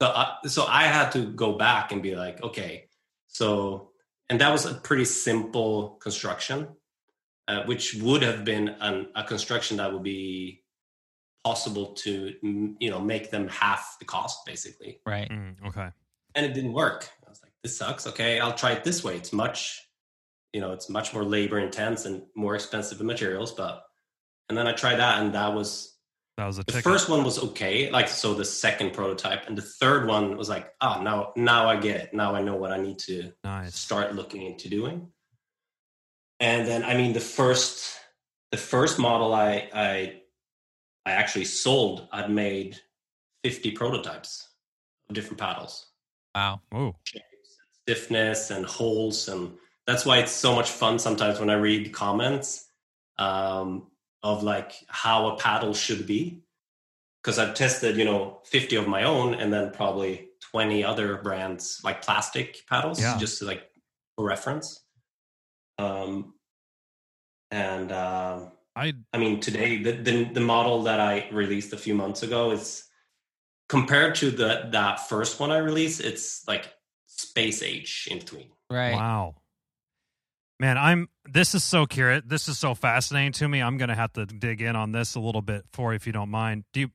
[0.00, 2.84] So, I, so I had to go back and be like, okay,
[3.26, 3.90] so,
[4.30, 6.68] and that was a pretty simple construction,
[7.48, 10.62] uh, which would have been an, a construction that would be
[11.42, 15.00] possible to, you know, make them half the cost basically.
[15.06, 15.88] right Mm, okay
[16.34, 17.10] And it didn't work.
[17.62, 18.06] I was like, this sucks.
[18.06, 19.16] Okay, I'll try it this way.
[19.16, 19.80] It's much,
[20.52, 23.82] you know, it's much more labor intense and more expensive in materials, but,
[24.48, 25.94] and then I tried that and that was
[26.38, 26.84] that was a the ticket.
[26.84, 30.72] first one was okay like so the second prototype and the third one was like
[30.80, 32.14] oh now now i get it.
[32.14, 33.74] Now i know what i need to nice.
[33.74, 35.08] start looking into doing.
[36.40, 37.98] And then i mean the first
[38.52, 40.22] the first model i i
[41.04, 42.78] i actually sold i'd made
[43.44, 44.48] 50 prototypes
[45.08, 45.90] of different paddles.
[46.34, 46.60] Wow.
[46.72, 46.94] Oh
[47.88, 49.50] stiffness and holes and
[49.86, 52.66] that's why it's so much fun sometimes when i read comments
[53.18, 53.86] um,
[54.22, 56.42] of like how a paddle should be
[57.22, 61.80] because i've tested you know 50 of my own and then probably 20 other brands
[61.82, 63.16] like plastic paddles Yeah.
[63.16, 63.62] just to, like
[64.16, 64.84] for reference
[65.78, 66.34] um,
[67.50, 71.94] and um, i I mean, today the, the the model that I released a few
[71.94, 72.84] months ago is
[73.68, 76.66] compared to the that first one I released, it's like
[77.18, 78.46] space age in between.
[78.70, 79.36] right Wow.
[80.60, 82.22] Man, I'm this is so curious.
[82.26, 83.60] This is so fascinating to me.
[83.60, 86.12] I'm going to have to dig in on this a little bit for if you
[86.12, 86.64] don't mind.
[86.72, 86.90] Do you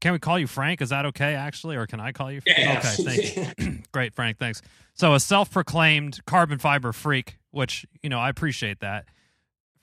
[0.00, 0.82] can we call you Frank?
[0.82, 2.58] Is that okay actually or can I call you Frank?
[2.58, 2.78] Yeah.
[2.78, 3.78] Okay, thank you.
[3.92, 4.38] Great, Frank.
[4.38, 4.60] Thanks.
[4.94, 9.06] So, a self-proclaimed carbon fiber freak, which, you know, I appreciate that.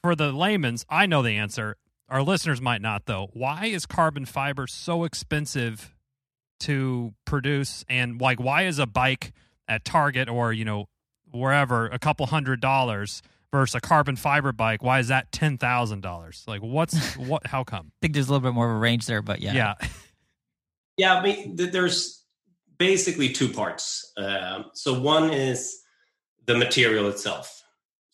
[0.01, 1.77] For the layman's, I know the answer.
[2.09, 3.29] Our listeners might not though.
[3.33, 5.95] Why is carbon fiber so expensive
[6.61, 9.33] to produce and like why is a bike
[9.67, 10.85] at Target or, you know,
[11.31, 13.21] wherever a couple hundred dollars
[13.51, 17.63] versus a carbon fiber bike why is that ten thousand dollars like what's what how
[17.63, 19.73] come i think there's a little bit more of a range there but yeah yeah
[20.97, 22.23] Yeah, I mean, th- there's
[22.77, 24.11] basically two parts.
[24.17, 25.79] Um, so one is
[26.45, 27.63] the material itself.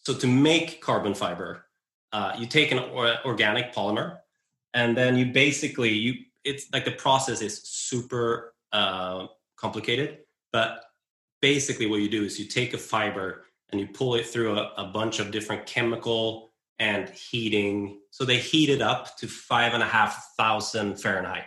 [0.05, 1.65] So to make carbon fiber,
[2.12, 4.19] uh, you take an or- organic polymer,
[4.73, 10.19] and then you basically you it's like the process is super uh, complicated,
[10.53, 10.83] but
[11.41, 14.73] basically what you do is you take a fiber and you pull it through a,
[14.78, 17.99] a bunch of different chemical and heating.
[18.12, 21.45] So they heat it up to five and a half thousand Fahrenheit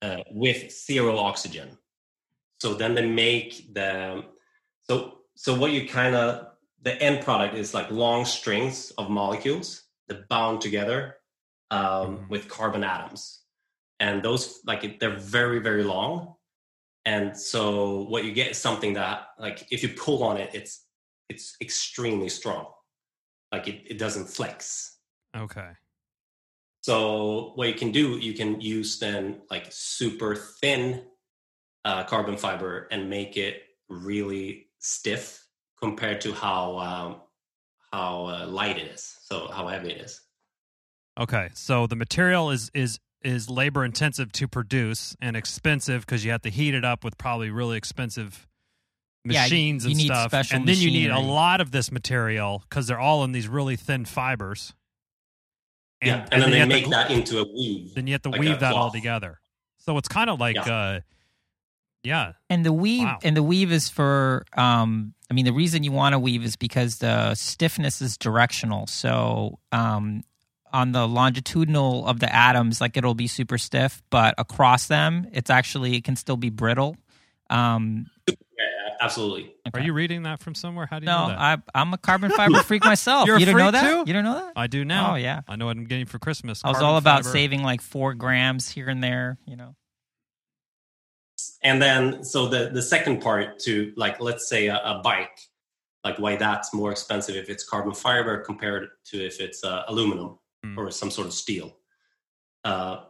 [0.00, 1.78] uh, with zero oxygen.
[2.60, 4.24] So then they make the
[4.82, 6.48] so so what you kind of
[6.82, 11.16] the end product is like long strings of molecules that bound together
[11.70, 11.80] um,
[12.18, 12.28] Mhm.
[12.28, 13.40] with carbon atoms,
[13.98, 16.34] and those like they're very very long,
[17.04, 20.86] and so what you get is something that like if you pull on it, it's
[21.28, 22.66] it's extremely strong,
[23.50, 24.98] like it, it doesn't flex.
[25.36, 25.70] okay
[26.82, 31.04] So what you can do, you can use then like super thin
[31.84, 35.44] uh, carbon fiber and make it really stiff
[35.80, 37.20] compared to how um,
[37.92, 39.16] how uh, light it is.
[39.22, 40.20] So how heavy it is.
[41.20, 46.30] okay so the material is is is labor intensive to produce and expensive because you
[46.30, 48.46] have to heat it up with probably really expensive
[49.24, 51.70] Yeah, you- machines you and need stuff, special and then you need a lot of
[51.70, 54.74] this material because they're all in these really thin fibers.
[56.02, 57.94] yeah, and, then, you they have to make that into a weave.
[57.94, 59.40] Then you have to like weave that all together.
[59.78, 60.62] So it's kind of like, Yeah.
[60.74, 61.00] uh,
[62.02, 63.18] yeah, And the weave Wow.
[63.22, 66.56] and the weave is for um I mean the reason you want to weave is
[66.56, 68.88] because the stiffness is directional.
[68.88, 70.24] So um
[70.72, 75.50] on the longitudinal of the atoms like it'll be super stiff, but across them it's
[75.50, 76.96] actually it can still be brittle.
[77.50, 79.54] Um Yeah, yeah, absolutely.
[79.74, 80.86] Are you reading that from somewhere?
[80.86, 81.38] How do you no, know that?
[81.38, 83.26] I I'm a carbon fiber freak myself.
[83.26, 83.82] You're you didn't know that?
[83.82, 83.98] too?
[83.98, 84.52] You didn't know that?
[84.56, 85.12] I do now.
[85.12, 85.42] Oh, yeah.
[85.48, 86.62] I know what I'm getting for Christmas.
[86.64, 87.32] I was all about fiber.
[87.32, 89.74] saving like 4 grams here and there, you know.
[91.62, 95.38] And then, so the the second part to like, let's say a, a bike,
[96.04, 100.38] like why that's more expensive if it's carbon fiber compared to if it's uh, aluminum
[100.64, 100.78] Hmm.
[100.78, 101.76] or some sort of steel.
[102.64, 103.04] Uh,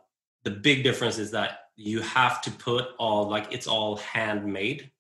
[0.45, 4.91] the big difference is that you have to put all like it's all handmade.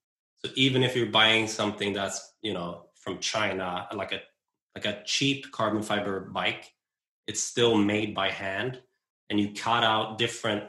[0.44, 4.20] So even if you're buying something that's you know from China, like a
[4.74, 6.72] like a cheap carbon fiber bike,
[7.26, 8.82] it's still made by hand,
[9.30, 10.64] and you cut out different.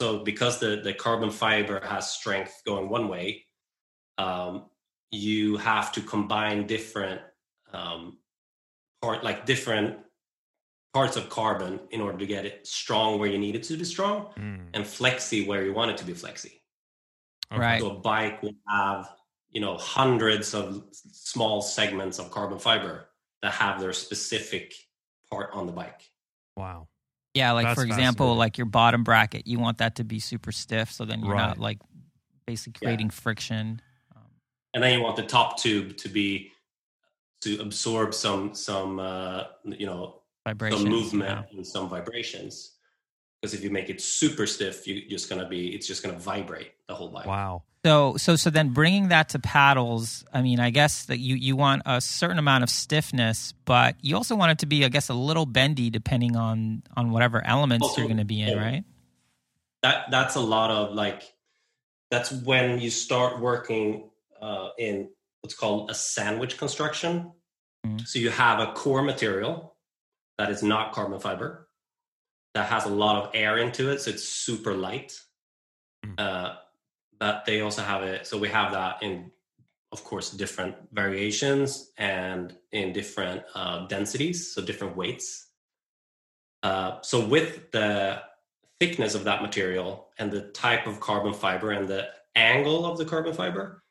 [0.00, 3.44] So because the the carbon fiber has strength going one way,
[4.16, 4.70] um,
[5.10, 7.20] you have to combine different
[7.74, 8.16] um,
[9.02, 9.98] part like different
[10.96, 13.84] parts of carbon in order to get it strong where you need it to be
[13.84, 16.62] strong Mm, and flexy where you want it to be flexy.
[17.52, 17.60] okay.
[17.60, 17.80] Right.
[17.82, 19.00] So a bike will have,
[19.50, 23.10] you know, hundreds of small segments of carbon fiber
[23.42, 24.72] that have their specific
[25.30, 26.00] part on the bike.
[26.56, 26.88] Wow.
[27.34, 30.50] Yeah, like That's for example, like your bottom bracket, you want that to be super
[30.52, 31.48] stiff so then you're Right.
[31.48, 31.78] not like
[32.46, 32.88] basically Yeah.
[32.88, 33.82] creating friction.
[34.16, 34.22] Um,
[34.72, 36.52] And then you want the top tube to be
[37.42, 40.82] to absorb some some uh, you know vibrations.
[40.82, 40.96] some yeah.
[40.96, 42.72] movement and some vibrations.
[43.40, 46.72] Because if you make it super stiff, you just gonna be it's just gonna vibrate
[46.88, 47.26] the whole bike.
[47.26, 47.64] Wow.
[47.84, 51.54] So so so then bringing that to paddles, I mean, I guess that you you
[51.54, 55.08] want a certain amount of stiffness, but you also want it to be, I guess,
[55.08, 58.64] a little bendy depending on on whatever elements Also, you're going to be in, yeah.
[58.64, 58.84] right?
[59.82, 61.22] that that's a lot of like
[62.10, 65.08] that's when you start working uh, in
[65.42, 67.30] what's called a sandwich construction
[67.86, 68.06] Mhm.
[68.06, 69.75] so you have a core material
[70.38, 71.68] that is not carbon fiber
[72.54, 75.12] that has a lot of air into it so it's super light
[76.04, 76.20] Mm.
[76.20, 76.56] uh,
[77.18, 79.30] but they also have it so we have that in
[79.92, 85.46] of course different variations and in different uh, densities so different weights
[86.62, 88.22] uh, so with the
[88.80, 93.04] thickness of that material and the type of carbon fiber and the angle of the
[93.04, 93.82] carbon fiber,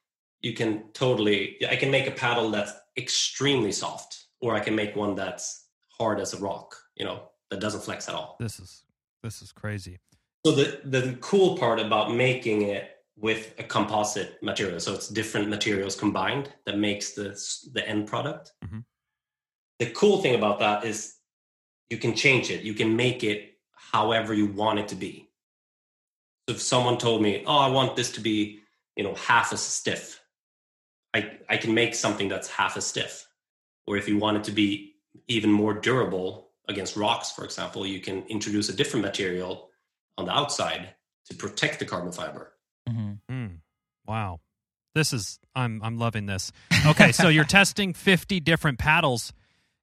[0.42, 4.96] you can totally, I can make a paddle that's extremely soft, or I can make
[4.96, 5.65] one that's
[5.98, 8.38] hard as a rock, you know, that doesn't flex at all.
[8.40, 8.84] This is
[9.24, 10.00] this is crazy.
[10.46, 15.50] So the, the cool part about making it with a composite material, so it's different
[15.50, 17.30] materials combined that makes the,
[17.74, 18.52] the end product.
[18.64, 18.84] Mhm.
[19.80, 21.16] The cool thing about that is
[21.90, 22.62] you can change it.
[22.62, 25.30] You can make it however you want it to be.
[26.48, 28.60] So if someone told me, "Oh, I want this to be,
[28.96, 30.22] you know, half as stiff,"
[31.14, 33.28] I I can make something that's half as stiff.
[33.88, 34.95] Or if you want it to be
[35.28, 39.70] even more durable against rocks, for example, you can introduce a different material
[40.18, 40.90] on the outside
[41.30, 42.54] to protect the carbon fiber.
[42.88, 43.60] hmm Mm.
[44.08, 44.40] Wow.
[44.94, 46.52] This is I'm I'm loving this.
[46.86, 49.34] Okay, so you're testing 50 different paddles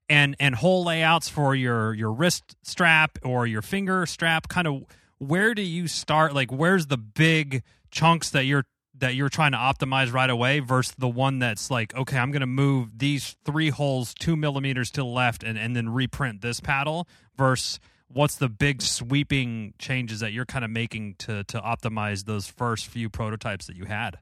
[0.09, 4.83] and and whole layouts for your your wrist strap or your finger strap kind of
[5.17, 8.65] where do you start like where's the big chunks that you're
[8.99, 12.41] that you're trying to optimize right away versus the one that's like okay i'm going
[12.41, 16.59] to move these three holes two millimeters to the left and, and then reprint this
[16.59, 17.79] paddle versus
[18.13, 22.87] what's the big sweeping changes that you're kind of making to to optimize those first
[22.87, 24.19] few prototypes that you had?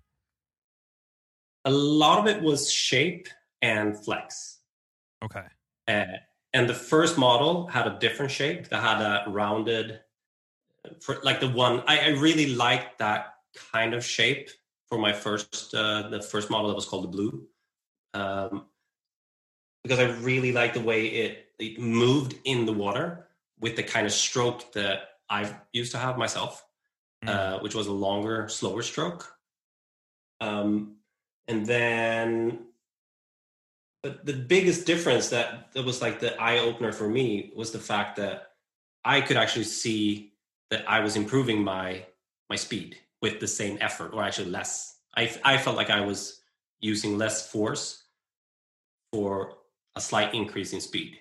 [1.66, 3.28] A lot of it was shape
[3.62, 4.60] and flex.
[5.24, 5.46] okay.
[5.88, 6.06] Uh,
[6.54, 10.00] and the first model had a different shape that had a rounded,
[11.00, 13.36] for, like the one I, I really liked that
[13.72, 14.50] kind of shape
[14.92, 17.48] for my first uh, the first model that was called the blue,
[18.14, 18.66] um,
[19.84, 23.28] because I really liked the way it, it moved in the water
[23.62, 26.66] with the kind of stroke that I used to have myself,
[27.26, 29.34] uh, which was a longer, slower stroke.
[30.42, 30.98] Um,
[31.48, 32.66] and then
[34.04, 37.80] but the biggest difference that that was like the eye opener for me was the
[37.80, 38.52] fact that
[39.06, 40.34] I could actually see
[40.70, 42.04] that I was improving my
[42.50, 44.98] my speed with the same effort, or actually less.
[45.16, 46.42] I I felt like I was
[46.80, 48.04] using less force
[49.12, 49.58] for
[49.96, 51.20] a slight increase in speed,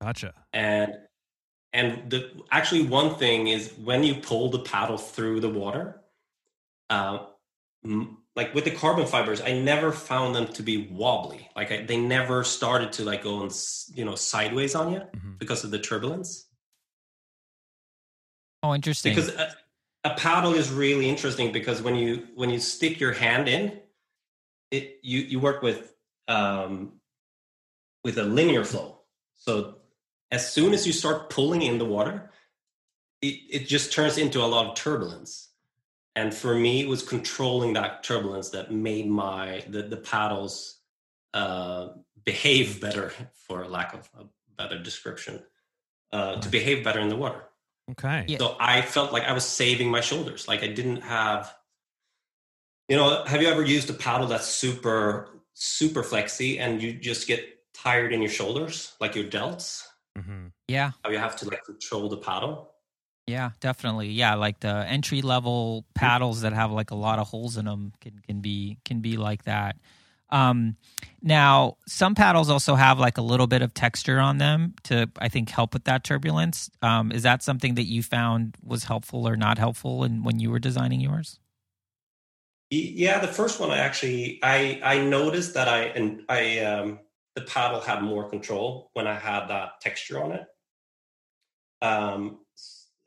[0.00, 0.94] gotcha and
[1.72, 6.00] and the actually one thing is when you pull the paddle through the water,
[6.88, 7.18] uh,
[7.84, 11.48] m- like with the carbon fibers, I never found them to be wobbly.
[11.54, 13.52] Like I, they never started to like go and
[13.94, 15.32] you know sideways on you mm-hmm.
[15.38, 16.46] because of the turbulence.
[18.62, 19.14] Oh, interesting.
[19.14, 19.54] Because a,
[20.04, 23.80] a, paddle is really interesting because when you when you stick your hand in,
[24.70, 25.94] it you you work with
[26.28, 26.92] um,
[28.04, 29.00] with a linear flow.
[29.36, 29.76] So
[30.30, 32.30] as soon as you start pulling in the water,
[33.22, 35.50] it, it just turns into a lot of turbulence.
[36.14, 40.80] And for me, it was controlling that turbulence that made my the, the paddles
[41.34, 41.88] uh,
[42.24, 43.12] behave better,
[43.46, 44.24] for lack of a
[44.56, 45.42] better description,
[46.12, 47.47] uh, to behave better in the water.
[47.90, 48.24] Okay.
[48.28, 48.38] Yeah.
[48.38, 50.46] So I felt like I was saving my shoulders.
[50.46, 51.54] Like I didn't have,
[52.88, 57.26] you know, have you ever used a paddle that's super, super flexy and you just
[57.26, 59.86] get tired in your shoulders, like your delts?
[60.18, 60.48] Mm-hmm.
[60.68, 60.92] Yeah.
[61.04, 62.72] How you have to like control the paddle?
[63.26, 64.08] Yeah, definitely.
[64.08, 67.92] Yeah, like the entry level paddles that have like a lot of holes in them
[68.00, 69.76] can can be can be like that.
[70.30, 70.76] Um,
[71.22, 75.28] now, some paddles also have like a little bit of texture on them to, I
[75.28, 76.70] think, help with that turbulence.
[76.82, 80.50] Um, is that something that you found was helpful or not helpful in, when you
[80.50, 81.40] were designing yours?
[82.70, 87.00] Yeah, the first one I actually I I noticed that I and I um,
[87.34, 90.46] the paddle had more control when I had that texture on it.
[91.80, 92.40] Um,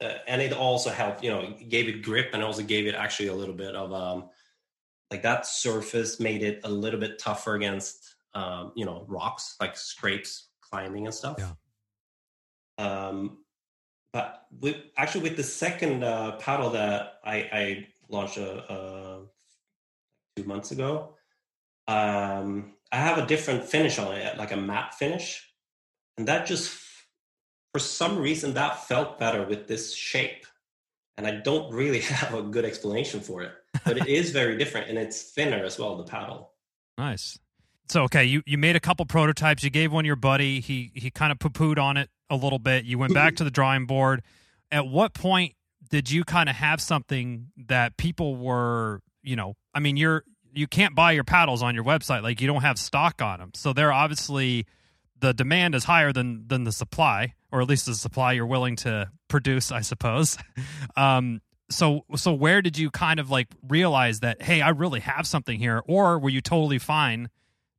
[0.01, 3.27] uh, and it also helped, you know, gave it grip and also gave it actually
[3.27, 4.29] a little bit of um,
[5.11, 9.75] like that surface made it a little bit tougher against um, you know rocks like
[9.75, 11.37] scrapes climbing and stuff.
[11.37, 13.07] Yeah.
[13.07, 13.39] um,
[14.13, 18.73] but with actually with the second uh, paddle that i, I launched a, uh, a,
[18.73, 19.19] uh,
[20.35, 21.15] two months ago
[21.87, 25.47] um, i have a different finish on it like a matte finish.
[26.17, 26.77] And that just
[27.73, 30.45] for some reason that felt better with this shape.
[31.17, 33.51] And i don't really have a good explanation for it
[33.83, 36.51] but it is very different and it's thinner as well the paddle.
[36.97, 37.39] Nice.
[37.89, 39.63] So okay you you made a couple prototypes.
[39.63, 40.59] You gave one your buddy.
[40.59, 42.85] He he kind of poo-pooed on it a little bit.
[42.85, 44.21] You went back to the drawing board.
[44.71, 45.55] At what point
[45.89, 50.67] did you kind of have something that people were you know i mean you're you
[50.67, 52.23] can't buy your paddles on your website.
[52.23, 54.65] Like you don't have stock on them so they're obviously
[55.19, 58.75] the demand is higher than than the supply or at least the supply you're willing
[58.77, 60.37] to produce i suppose.
[60.97, 61.41] Um,
[61.71, 65.59] so so where did you kind of like realize that hey i really have something
[65.59, 65.81] here?
[65.87, 67.29] Or were you totally fine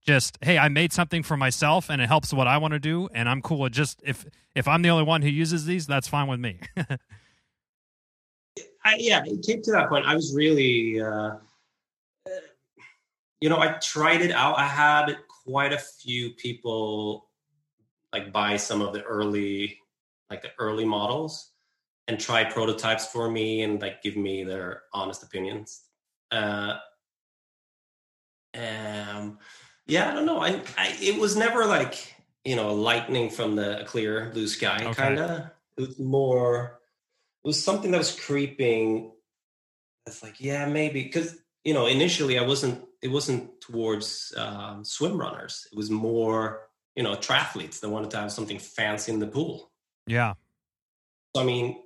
[0.05, 3.09] just hey i made something for myself and it helps what i want to do
[3.15, 6.09] and i'm cool with just if if i'm the only one who uses these that's
[6.09, 6.59] fine with me.
[8.85, 10.05] I, yeah it came to that point.
[10.07, 11.37] I was really uh,
[13.41, 14.59] you know i tried it out.
[14.59, 17.29] I had quite a few people
[18.13, 19.79] like buy some of the early
[20.31, 21.52] like the early models
[22.09, 25.83] and try prototypes for me and like give me their honest opinions.
[26.31, 26.77] Uh,
[28.55, 29.39] um,
[29.87, 30.41] yeah, I don't know.
[30.41, 34.93] I, I it was never like you know lightning from the clear blue sky okay.
[34.95, 35.51] kind of.
[35.77, 36.81] It was more.
[37.45, 39.13] It was something that was creeping.
[40.07, 42.85] It's like yeah, maybe because you know initially I wasn't.
[43.03, 45.67] It wasn't towards um, swim runners.
[45.73, 49.71] It was more you know triathletes that wanted to have something fancy in the pool.
[50.07, 50.35] Yeah.
[51.37, 51.83] I mean,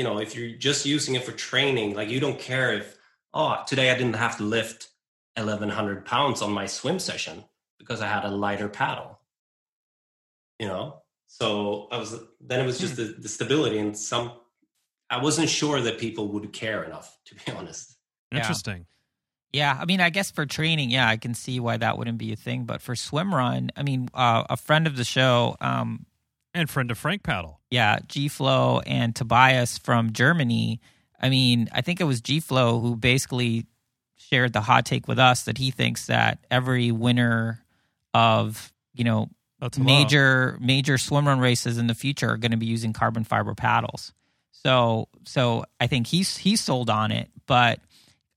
[0.00, 2.96] you know, if you're just using it for training, like you don't care if,
[3.34, 4.88] oh, today I didn't have to lift
[5.36, 7.44] 1100 pounds on my swim session
[7.78, 9.20] because I had a lighter paddle,
[10.58, 11.02] you know?
[11.26, 13.02] So I was, then it was just hmm.
[13.02, 14.32] the, the stability and some,
[15.10, 17.94] I wasn't sure that people would care enough, to be honest.
[18.32, 18.86] Interesting.
[19.52, 22.32] Yeah, I mean, I guess for training, yeah, I can see why that wouldn't be
[22.32, 22.64] a thing.
[22.64, 26.06] But for swim run, I mean, uh, a friend of the show, um,
[26.54, 27.60] and friend of Frank Paddle.
[27.70, 30.80] Yeah, G Flow and Tobias from Germany.
[31.20, 33.66] I mean, I think it was G Flow who basically
[34.16, 37.64] shared the hot take with us that he thinks that every winner
[38.14, 39.28] of you know
[39.78, 43.54] major major swim run races in the future are going to be using carbon fiber
[43.54, 44.12] paddles.
[44.52, 47.80] So so I think he's he's sold on it, but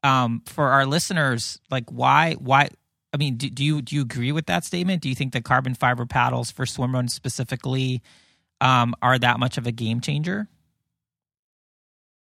[0.03, 2.69] um, for our listeners, like why why
[3.13, 5.01] I mean, do, do, you do you agree with that statement?
[5.01, 8.01] Do you think the carbon fiber paddles for swim runs specifically
[8.59, 10.47] um, are that much of a game changer?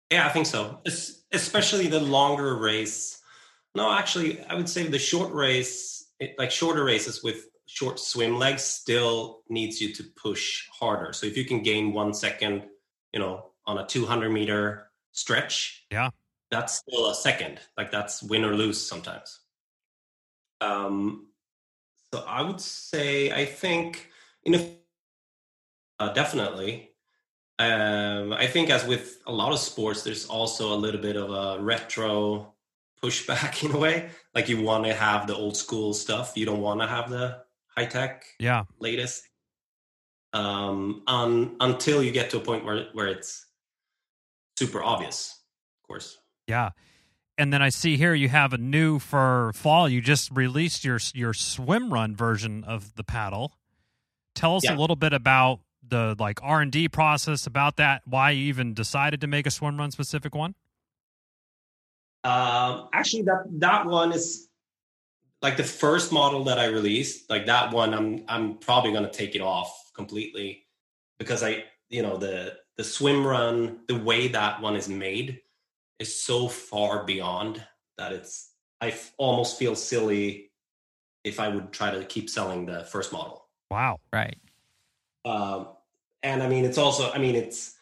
[0.09, 0.79] Yeah, I think so.
[0.85, 3.19] It's, especially the longer race.
[3.75, 8.37] No, actually, I would say the short race, it, like shorter races with short swim
[8.37, 11.11] legs, still needs you to push harder.
[11.11, 12.63] So if you can gain one second,
[13.13, 16.11] you know, on a 200 meter stretch, yeah,
[16.49, 17.59] that's still a second.
[17.77, 19.39] Like that's win or lose sometimes.
[20.61, 21.27] Um,
[22.13, 24.09] so I would say I think
[24.43, 24.69] you know
[25.99, 26.91] uh, definitely.
[27.59, 31.31] Um, I think as with a lot of sports, there's also a little bit of
[31.31, 32.53] a retro
[33.01, 34.09] pushback in a way.
[34.35, 36.33] Like you want to have the old school stuff.
[36.35, 37.41] You don't want to have the
[37.75, 38.65] high tech, Yeah.
[38.79, 39.27] latest.
[40.33, 43.47] Um, un, until you get to a point where where it's
[44.57, 45.41] super obvious,
[45.81, 46.17] of course.
[46.47, 46.71] Yeah.
[47.37, 49.87] And then I see here you have a new for fall.
[49.87, 53.53] You just released your your swim run version of the paddle.
[54.33, 54.75] Tell us Yeah.
[54.75, 58.01] a little bit about the like R and D process about that.
[58.05, 60.55] Why you even decided to make a swim run specific one?
[62.23, 64.49] Um, actually, that that one is
[65.41, 67.29] like the first model that I released.
[67.29, 70.65] Like that one, I'm I'm probably gonna take it off completely
[71.19, 75.39] because I, you know, the the swim run, the way that one is made,
[75.99, 77.63] is so far beyond
[77.97, 78.51] that it's.
[78.79, 80.51] I f- almost feel silly
[81.23, 83.47] if I would try to keep selling the first model.
[83.71, 83.99] Wow.
[84.13, 84.37] Right.
[85.25, 85.69] Um,
[86.21, 87.73] and I mean, it's also, I mean, it's,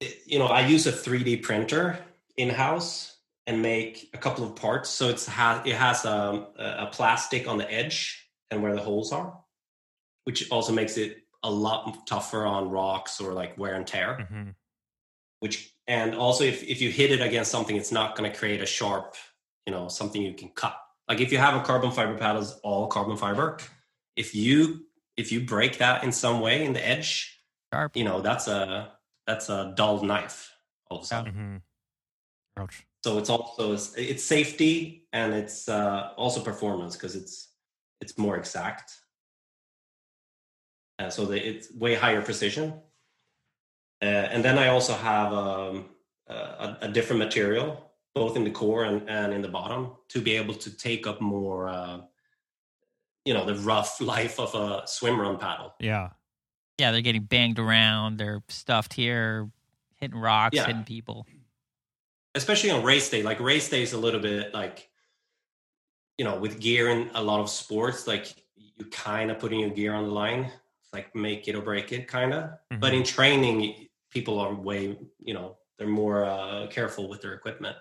[0.00, 1.98] it- you know, I use a 3D printer
[2.36, 3.16] in house
[3.46, 4.88] and make a couple of parts.
[4.88, 8.80] So it's ha- it has um, a, a plastic on the edge and where the
[8.82, 9.36] holes are,
[10.24, 14.28] which also makes it a lot tougher on rocks or like wear and tear.
[14.30, 14.50] hmm
[15.40, 18.60] Which and also if if you hit it against something, it's not going to create
[18.60, 19.16] a sharp,
[19.66, 20.76] you know, something you can cut.
[21.08, 23.58] Like if you have a carbon fiber paddle, it's all carbon fiber.
[24.16, 24.84] If you
[25.16, 27.38] if you break that in some way in the edge,
[27.72, 27.96] Sharp.
[27.96, 28.92] you know that's a
[29.26, 30.54] that's a dull knife
[30.90, 31.32] all of a sudden.
[31.34, 31.56] hmm
[32.60, 32.84] Ouch.
[33.02, 37.48] So it's also it's safety and it's uh, also performance because it's
[38.00, 38.92] it's more exact.
[40.98, 42.74] Uh, so the, it's way higher precision.
[44.02, 45.86] Uh, and then I also have um,
[46.28, 50.36] a, a different material, both in the core and, and in the bottom, to be
[50.36, 52.00] able to take up more, uh,
[53.24, 55.74] you know, the rough life of a swim run paddle.
[55.80, 56.10] Yeah.
[56.78, 58.16] Yeah, they're getting banged around.
[58.16, 59.50] They're stuffed here,
[59.96, 60.66] hitting rocks, Yeah.
[60.66, 61.26] hitting people.
[62.34, 64.88] especially on race day like race day is a little bit like
[66.16, 69.70] you know with gear in a lot of sports like you kind of putting your
[69.70, 73.02] gear on the line it's like make it or break it kind of but in
[73.02, 77.76] training people are way you know they're more uh, careful with their equipment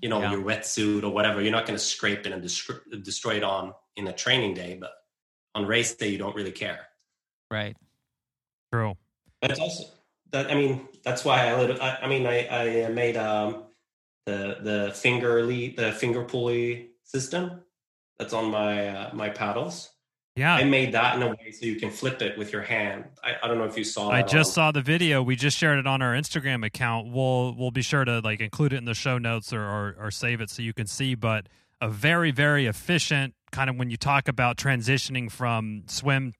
[0.00, 0.32] you know Yeah.
[0.32, 3.72] your wetsuit or whatever you're not going to scrape it and destroy, destroy it on
[3.96, 4.92] in a training day but
[5.54, 6.80] on race day you don't really care
[7.50, 7.76] Right.
[8.72, 8.94] True.
[9.40, 9.84] but it's also
[10.32, 13.64] that I mean that's why I lit- I, I mean I I made um
[14.26, 17.60] the the finger lead the finger pulley system
[18.18, 19.90] that's on my uh, my paddles.
[20.36, 20.54] Yeah.
[20.54, 23.04] I made that in a way so you can flip it with your hand.
[23.22, 24.10] I, I don't know if you saw.
[24.10, 25.22] I just on- saw the video.
[25.22, 27.12] We just shared it on our Instagram account.
[27.12, 30.10] We'll we'll be sure to like include it in the show notes or or, or
[30.10, 31.14] save it so you can see.
[31.14, 31.48] But
[31.80, 36.32] a very very efficient kind of when you talk about transitioning from swim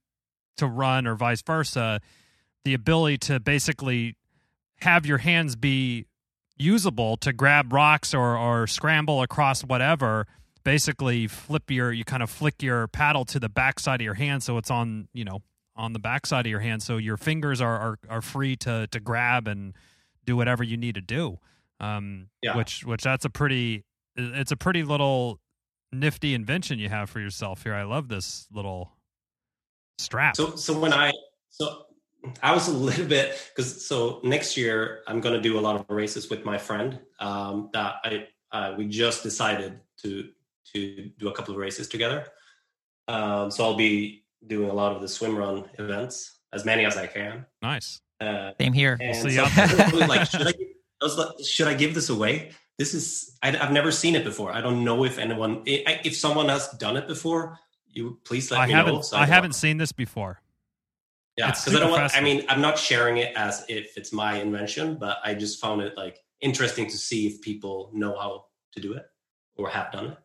[0.56, 2.00] to run or vice versa,
[2.64, 4.16] the ability to basically
[4.80, 6.06] have your hands be
[6.56, 10.26] usable to grab rocks or or scramble across whatever.
[10.64, 14.42] Basically, flip your you kind of flick your paddle to the backside of your hand
[14.42, 15.42] so it's on you know
[15.76, 19.00] on the backside of your hand, so your fingers are are, are free to to
[19.00, 19.74] grab and
[20.24, 21.38] do whatever you need to do.
[21.80, 22.56] Um, Yeah.
[22.56, 23.84] which which that's a pretty
[24.16, 25.40] it's a pretty little
[25.92, 27.74] nifty invention you have for yourself here.
[27.74, 28.92] I love this little
[29.98, 30.36] strap.
[30.36, 31.12] So so when I
[31.50, 31.86] so
[32.42, 35.76] I was a little bit because so next year I'm going to do a lot
[35.76, 40.28] of races with my friend um, that I uh, we just decided to
[40.74, 42.26] to do a couple of races together.
[43.08, 46.96] Um, so I'll be doing a lot of the swim run events, as many as
[46.96, 47.46] I can.
[47.62, 48.00] nice.
[48.20, 48.96] Uh, Same here.
[49.00, 50.68] and see so you I was like, should I, give-
[51.02, 52.52] I was like, should I give this away?
[52.78, 54.52] This is I, I've never seen it before.
[54.52, 57.58] I don't know if anyone if someone has done it before.
[57.90, 59.00] You please let I me haven't know.
[59.02, 60.40] so I can- haven't seen this before.
[61.36, 62.16] yeah, because I don't want.
[62.16, 65.82] I mean, I'm not sharing it as if it's my invention, but I just found
[65.82, 69.04] it like interesting to see if people know how to do it
[69.56, 70.18] or have done it.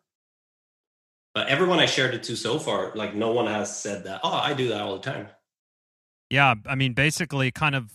[1.34, 4.22] But everyone I shared it to so far, like no one has said that.
[4.24, 5.28] Oh, I do that all the time.
[6.30, 7.92] Yeah, I mean, basically, kind of.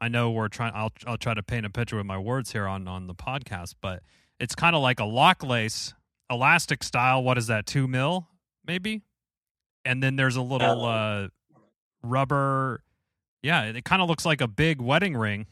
[0.00, 0.72] I know we're trying.
[0.74, 3.74] I'll I'll try to paint a picture with my words here on on the podcast,
[3.80, 4.02] but
[4.38, 5.94] it's kind of like a lock lace
[6.30, 7.22] elastic style.
[7.22, 7.66] What is that?
[7.66, 8.28] Two mil,
[8.66, 9.02] maybe.
[9.84, 11.28] And then there's a little uh,
[12.02, 12.82] rubber.
[13.42, 15.46] Yeah, it kind of looks like a big wedding ring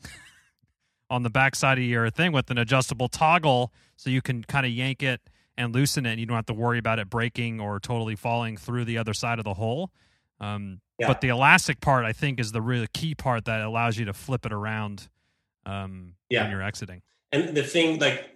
[1.10, 4.72] on the backside of your thing with an adjustable toggle, so you can kind of
[4.72, 5.20] yank it
[5.58, 8.56] and loosen it, and you don't have to worry about it breaking or totally falling
[8.56, 9.90] through the other side of the hole.
[10.40, 11.08] Um, Yeah.
[11.08, 14.12] But the elastic part, I think, is the really key part that allows you to
[14.14, 15.08] flip it around
[15.66, 16.42] um, Yeah.
[16.42, 17.02] when you're exiting.
[17.32, 18.30] And the thing, like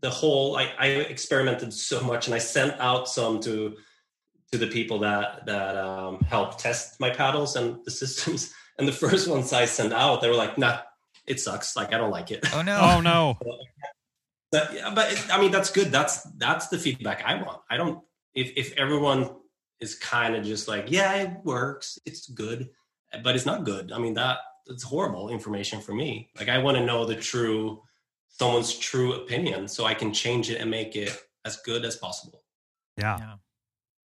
[0.00, 3.76] the whole, I, I experimented so much, and I sent out some to
[4.52, 8.52] to the people that that um, helped test my paddles and the systems.
[8.78, 10.78] And the first ones I sent out, they were like, "Nah,
[11.26, 11.74] it sucks.
[11.76, 12.78] Like I don't like it." Oh no.
[12.80, 13.38] Oh no!
[14.54, 15.90] But, yeah, but it- I mean, that's good.
[15.90, 17.60] That's that's the feedback I want.
[17.68, 17.98] I don't.
[18.34, 19.30] If if everyone
[19.80, 22.70] is kind of just like, yeah, it works, it's good,
[23.24, 23.90] but it's not good.
[23.90, 26.30] I mean, that that's horrible information for me.
[26.38, 27.82] Like, I want to know the true,
[28.28, 31.12] someone's true opinion, so I can change it and make it
[31.44, 32.42] as good as possible.
[32.96, 33.18] Yeah.
[33.18, 33.34] Yeah.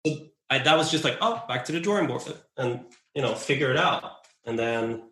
[0.07, 2.23] So I, that was just like, oh, back to the drawing board,
[2.57, 4.03] and you know, figure it out.
[4.45, 5.03] And then,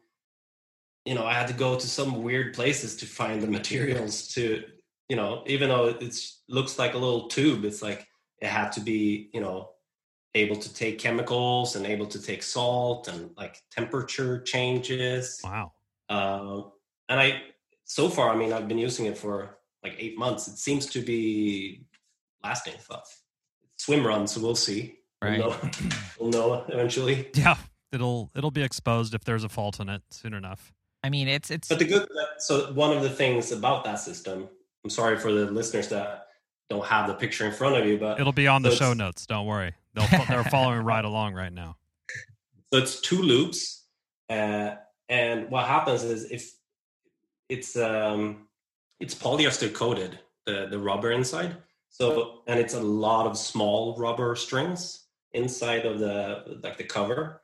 [1.06, 4.64] you know, I had to go to some weird places to find the materials to,
[5.10, 8.08] you know, even though it looks like a little tube, it's like
[8.40, 9.70] it had to be, you know,
[10.36, 15.42] able to take chemicals and able to take salt and like temperature changes.
[15.44, 15.72] Wow.
[16.10, 16.62] Uh,
[17.10, 17.42] and I,
[17.86, 20.48] so far, I mean, I've been using it for like eight months.
[20.48, 21.86] It seems to be
[22.44, 22.76] lasting.
[22.90, 23.06] But
[23.78, 25.00] swim run, so we'll see.
[25.22, 25.40] Right.
[25.40, 25.70] We'll know,
[26.20, 27.30] we'll know eventually.
[27.34, 27.56] Yeah.
[27.92, 30.74] It'll it'll be exposed if there's a fault in it soon enough.
[31.04, 34.50] I mean, it's it's But the good, so one of the things about that system,
[34.88, 36.28] I'm sorry for the listeners that
[36.70, 38.94] don't have the picture in front of you, but It'll be on the So show
[38.94, 39.26] notes.
[39.26, 39.74] Don't worry.
[39.94, 41.76] They'll they're following right along right now.
[42.72, 43.84] so it's two loops,
[44.30, 44.76] uh,
[45.10, 46.54] and what happens is if
[47.50, 48.48] it's um,
[49.02, 51.58] it's polyester coated, the the rubber inside.
[51.90, 57.42] So and it's a lot of small rubber strings inside of the like the cover.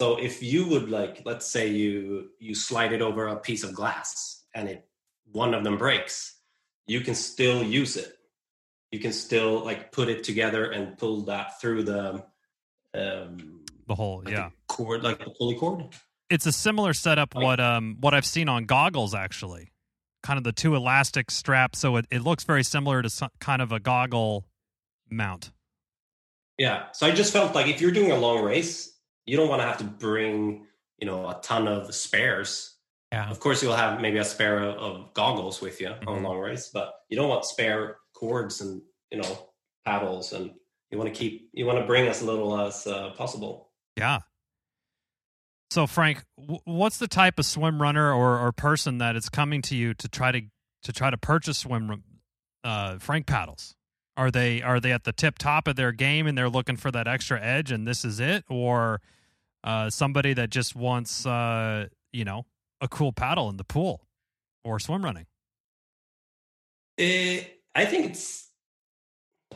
[0.00, 3.74] So if you would like, let's say you you slide it over a piece of
[3.74, 4.86] glass and it
[5.32, 6.35] one of them breaks,
[6.86, 8.12] you can still use it.
[8.90, 12.24] You can still like put it together and pull that through the
[12.94, 14.48] um, The whole like yeah.
[14.48, 15.84] the cord, like the pulley cord.
[16.30, 19.72] It's a similar setup Like- what um what I've seen on goggles actually.
[20.22, 23.62] Kind of the two elastic straps so it, it looks very similar to some, kind
[23.62, 24.46] of a goggle
[25.10, 25.52] mount.
[26.58, 26.86] Yeah.
[26.92, 28.92] So I just felt like if you're doing a long race,
[29.26, 30.66] you don't want to have to bring,
[30.98, 32.75] you know, a ton of spares.
[33.12, 33.30] Yeah.
[33.30, 36.24] Of course, you'll have maybe a spare of, goggles with you on Mhm.
[36.24, 39.48] a long race, but you don't want spare cords and you know
[39.84, 40.52] paddles, and
[40.90, 43.70] you want to keep you want to bring as little as uh, possible.
[43.96, 44.20] Yeah.
[45.70, 49.62] So Frank, w- what's the type of swim runner or, or person that is coming
[49.62, 50.42] to you to try to
[50.82, 52.02] to try to purchase swim
[52.64, 53.74] uh, Frank paddles?
[54.16, 56.90] Are they are they at the tip top of their game and they're looking for
[56.92, 59.00] that extra edge and this is it, or
[59.64, 62.46] uh, somebody that just wants uh, you know
[62.80, 64.06] a cool paddle in the pool
[64.64, 65.26] or swim running?
[66.98, 67.42] Eh,
[67.74, 68.48] I think it's.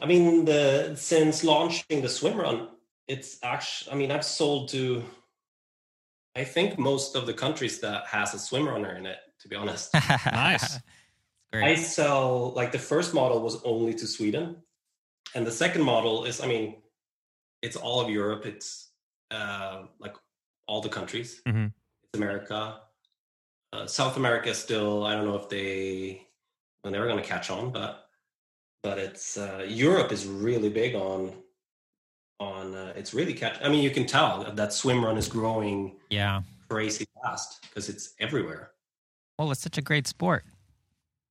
[0.01, 2.69] I mean, the since launching the swim run,
[3.09, 3.93] it's actually.
[3.93, 5.03] I mean, I've sold to.
[6.37, 9.19] I think most of the countries that has a swim runner in it.
[9.41, 9.93] To be honest,
[10.27, 10.79] Nice.
[11.53, 14.57] I sell like the first model was only to Sweden,
[15.35, 16.41] and the second model is.
[16.43, 16.83] I mean,
[17.63, 18.45] it's all of Europe.
[18.45, 18.91] It's
[19.31, 20.15] uh, like
[20.67, 21.41] all the countries.
[21.49, 21.73] Mhm.
[22.05, 22.81] It's America.
[23.73, 25.05] Uh, South America still.
[25.05, 26.27] I don't know if they
[26.83, 28.09] when they're going to catch on, but
[28.83, 31.35] but it's uh, Europe is really big on
[32.39, 32.75] on.
[32.75, 33.59] Uh, it's really catch.
[33.63, 36.43] I mean, you can tell that swim run is growing yeah.
[36.69, 38.73] crazy fast because it's everywhere.
[39.39, 40.45] Well, it's such a great sport.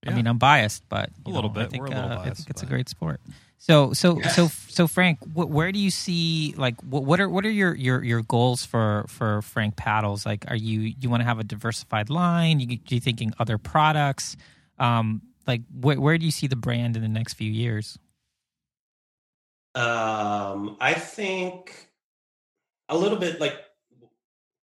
[0.08, 1.72] I mean, I'm biased, but A little know, I bit.
[1.72, 3.20] think, We're a little uh, I think it's a great sport.
[3.58, 4.30] So, so, Yeah.
[4.30, 7.76] so, so, Frank, wh- where do you see like what, what are what are your
[7.76, 10.26] your your goals for for Frank paddles?
[10.26, 12.62] Like, are you you want to have a diversified line?
[12.62, 14.38] You you thinking other products?
[14.78, 18.00] Um, like, wh- where do you see the brand in the next few years?
[19.76, 21.90] Um, I think
[22.88, 23.56] a little bit like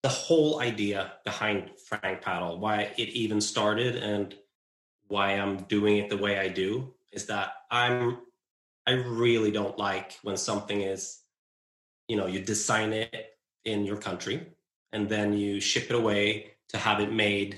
[0.03, 4.35] the whole idea behind Frank Paddle, why it even started, and
[5.13, 6.69] why I'm doing it the way I do
[7.17, 7.47] is that
[7.81, 8.01] I'm
[8.89, 8.93] I
[9.23, 11.01] really don't like when something is,
[12.09, 13.13] you know, you design it
[13.71, 14.37] in your country
[14.93, 16.23] and then you ship it away
[16.71, 17.51] to have it made,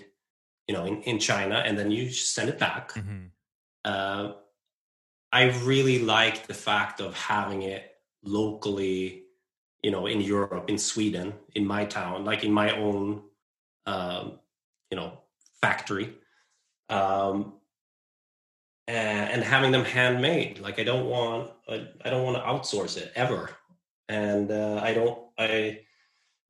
[0.68, 2.04] you know, in, in China and then you
[2.36, 3.32] send it back Mhm.
[3.92, 4.26] uh,
[5.32, 7.84] I really like the fact of having it
[8.40, 9.00] locally,
[9.84, 11.28] you know, in Europe, in Sweden,
[11.58, 13.06] in my town, like in my own,
[13.94, 14.24] um,
[14.90, 15.10] you know,
[15.62, 16.08] factory,
[16.90, 17.54] um,
[18.88, 20.60] and, and having them handmade.
[20.60, 23.50] Like I don't want, I, I don't want to outsource it ever,
[24.10, 25.20] and uh, I don't.
[25.38, 25.80] I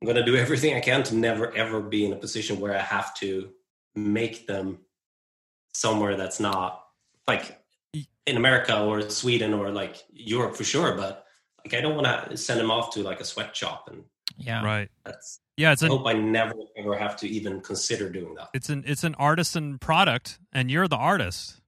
[0.02, 2.76] I'm going to do everything I can to never ever be in a position where
[2.76, 3.50] I have to
[3.96, 4.80] make them
[5.74, 6.84] somewhere that's not
[7.28, 7.58] like
[8.26, 11.26] in America or Sweden or like Europe for sure, but
[11.64, 14.04] like I don't want to send them off to like a sweatshop, and
[14.38, 14.90] Yeah, Right.
[15.06, 15.40] that's.
[15.58, 18.50] Yeah, it's I hope I never ever have to even consider doing that.
[18.54, 21.62] it's an it's an artisan product and you're the artist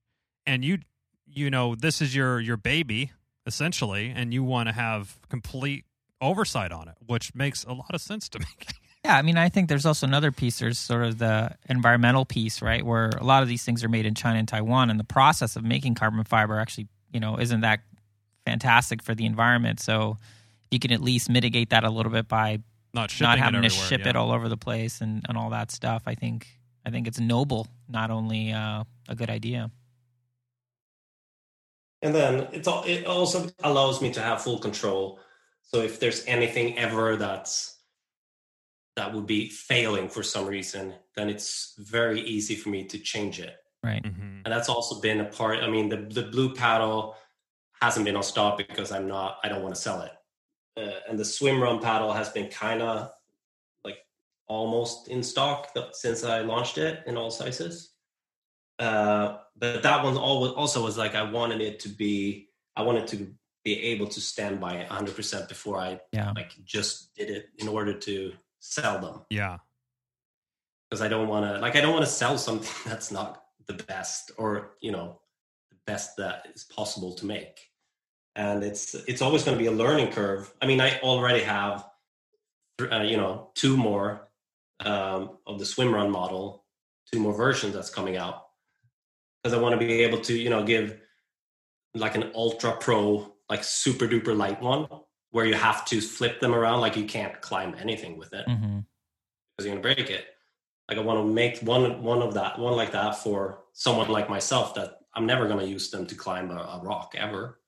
[0.45, 0.79] and you
[1.25, 3.11] you know this is your your baby
[3.45, 5.85] essentially and you want to have complete
[6.19, 8.45] oversight on it which makes a lot of sense to me
[9.05, 10.59] Yeah, I mean, I think there's also another piece.
[10.59, 12.85] There's sort of the environmental piece, right?
[12.85, 15.55] Where a lot of these things are made in China and Taiwan, and the process
[15.55, 17.79] of making carbon fiber actually, you know, isn't that
[18.43, 19.79] fantastic for the environment.
[19.79, 20.17] So
[20.71, 22.59] you can at least mitigate that a little bit by
[22.93, 24.09] Not shipping not it having to ship yeah.
[24.09, 26.03] it all over the place and, and all that stuff.
[26.05, 26.47] I think
[26.85, 29.71] I think it's noble, not only uh, a good idea.
[32.01, 35.19] And then it's all, it also allows me to have full control.
[35.63, 37.75] So if there's anything ever that's
[38.95, 43.39] that would be failing for some reason, then it's very easy for me to change
[43.39, 43.57] it.
[43.83, 44.01] Right.
[44.01, 44.41] Mhm.
[44.43, 45.59] And that's also been a part.
[45.59, 47.15] I mean, the the blue paddle
[47.81, 49.39] hasn't been on stock because I'm not.
[49.43, 50.11] I don't want to sell it.
[50.77, 53.09] Uh, and the swim run paddle has been kind of
[53.83, 53.97] like
[54.47, 57.93] almost in stock since I launched it in all sizes.
[58.77, 62.49] Uh, but that one also was like I wanted it to be.
[62.75, 66.31] I wanted to be able to stand by it 100 percent before I Yeah.
[66.35, 69.57] like just did it in order to sell them Yeah.
[70.89, 73.73] because I don't want to like I don't want to sell something that's not the
[73.73, 75.19] best or you know
[75.71, 77.59] the best that is possible to make.
[78.37, 80.53] And it's it's always going to be a learning curve.
[80.61, 81.85] I mean, I already have
[82.79, 84.29] uh, you know two more
[84.79, 86.63] um, of the swim run model,
[87.11, 88.47] two more versions that's coming out
[89.47, 90.99] because I want to be able to you know give
[91.95, 94.87] like an ultra pro like super duper light one
[95.31, 98.79] where you have to flip them around like you can't climb anything with it mm-hmm.
[99.55, 100.25] because you're gonna break it.
[100.89, 104.29] Like I want to make one one of that one like that for someone like
[104.29, 107.59] myself that I'm never gonna use them to climb a, a rock ever.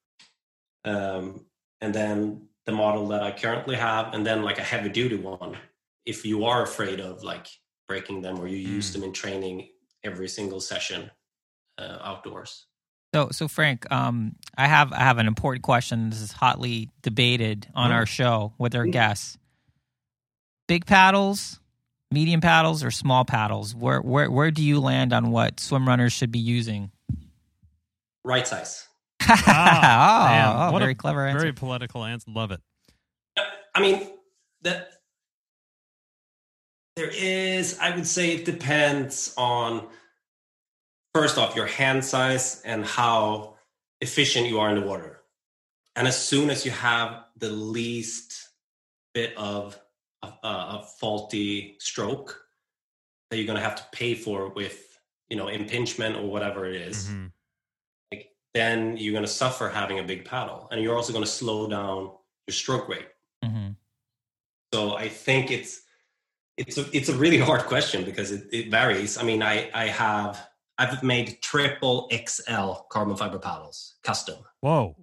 [0.85, 1.45] Um,
[1.81, 5.57] and then the model that I currently have, and then like a heavy duty one.
[6.05, 7.47] If you are afraid of like
[7.87, 8.93] breaking them or you use Mm.
[8.93, 9.69] them in training
[10.03, 11.09] every single session
[11.77, 12.65] uh, outdoors.
[13.13, 16.09] So, so Frank, um, I have I have an important question.
[16.09, 17.95] This is hotly debated on Oh.
[17.95, 18.91] our show with our Mm.
[18.91, 19.37] guests.
[20.67, 21.59] Big paddles,
[22.11, 23.73] medium paddles, or small paddles?
[23.73, 26.91] Where where where do you land on what swim runners should be using?
[28.23, 28.87] Right size.
[29.21, 31.39] Ah, oh, oh, what a very clever answer.
[31.39, 32.25] Very political answer.
[32.31, 32.61] Love it.
[33.75, 34.09] I mean,
[34.63, 34.91] that
[36.95, 39.87] there is, I would say it depends on,
[41.13, 43.55] first off, your hand size and how
[44.01, 45.21] efficient you are in the water.
[45.95, 48.49] And as soon as you have the least
[49.13, 49.79] bit of
[50.23, 52.41] a, a faulty stroke
[53.29, 54.99] that you're going to have to pay for with,
[55.29, 57.31] you know, impingement or whatever it is, Mhm.
[58.53, 60.67] Then you're going to suffer having a big paddle.
[60.71, 62.11] And you're also going to slow down
[62.47, 63.07] your stroke rate.
[63.43, 63.69] hmm
[64.73, 65.81] So I think it's
[66.57, 69.17] it's a it's a really hard question because it, it varies.
[69.17, 74.95] I mean, I I have I've made triple XL carbon fiber paddles custom, Whoa.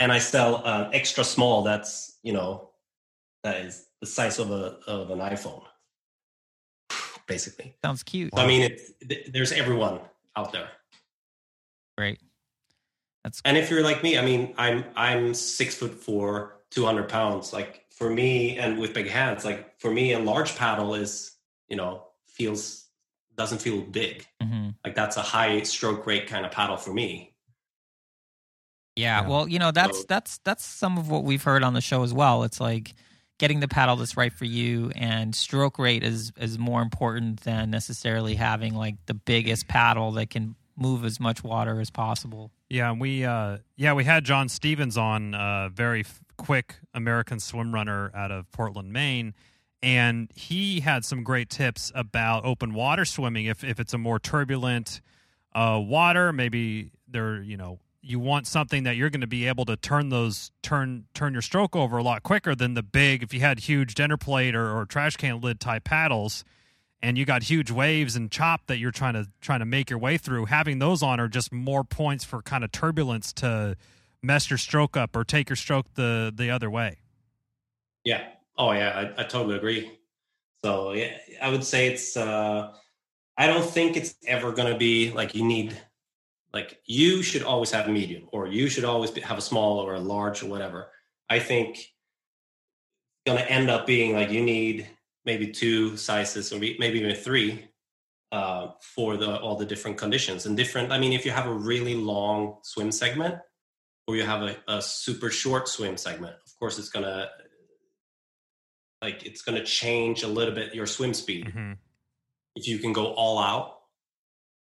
[0.00, 1.62] and I sell an extra small.
[1.62, 2.70] That's you know
[3.44, 5.62] that is the size of a of an iPhone,
[7.28, 7.76] basically.
[7.84, 8.34] Sounds cute.
[8.34, 10.00] So, I mean, it's, there's everyone
[10.36, 10.68] out there.
[11.96, 12.20] Great.
[13.24, 17.08] That's And if you're like me, I mean, I'm I'm six foot four, two hundred
[17.08, 17.52] pounds.
[17.52, 21.32] Like for me, and with big hands, like for me, a large paddle is
[21.68, 22.84] you know feels
[23.36, 24.26] doesn't feel big.
[24.42, 27.34] hmm Like that's a high stroke rate kind of paddle for me.
[28.94, 29.28] Yeah, Yeah.
[29.28, 32.02] well, you know, that's So- that's that's some of what we've heard on the show
[32.02, 32.44] as well.
[32.44, 32.94] It's like
[33.38, 37.70] getting the paddle that's right for you and stroke rate is is more important than
[37.70, 42.50] necessarily having like the biggest paddle that can move as much water as possible.
[42.68, 47.72] Yeah, we uh yeah, we had John Stevens on uh very f- quick American swim
[47.72, 49.34] runner out of Portland, Maine,
[49.82, 54.18] and he had some great tips about open water swimming if if it's a more
[54.18, 55.00] turbulent
[55.54, 59.64] uh water, maybe there, you know, you want something that you're going to be able
[59.64, 63.34] to turn those turn turn your stroke over a lot quicker than the big if
[63.34, 66.44] you had huge dinner plate or, or trash can lid type paddles
[67.02, 69.98] and you got huge waves and chop that you're trying to trying to make your
[69.98, 73.76] way through having those on are just more points for kind of turbulence to
[74.22, 76.98] mess your stroke up or take your stroke the the other way
[78.04, 78.22] Yeah.
[78.58, 79.98] Oh yeah, I, I totally agree.
[80.64, 82.16] So yeah, I would say it's.
[82.16, 82.72] uh
[83.38, 85.76] I don't think it's ever going to be like you need.
[86.54, 89.78] Like you should always have a medium, or you should always be, have a small
[89.80, 90.88] or a large or whatever.
[91.28, 91.88] I think it's
[93.26, 94.88] going to end up being like you need
[95.26, 97.68] maybe two sizes or maybe even three
[98.32, 100.92] uh, for the all the different conditions and different.
[100.92, 103.36] I mean, if you have a really long swim segment
[104.06, 107.28] or you have a, a super short swim segment, of course, it's gonna
[109.02, 111.46] like it's gonna change a little bit your swim speed.
[111.46, 111.72] mm-hmm.
[112.54, 113.74] If you can go all out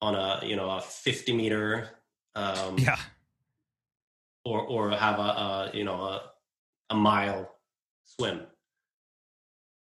[0.01, 1.89] on a you know a 50 meter
[2.35, 2.97] um, yeah
[4.43, 6.21] or or have a, a you know a,
[6.89, 7.49] a mile
[8.05, 8.41] swim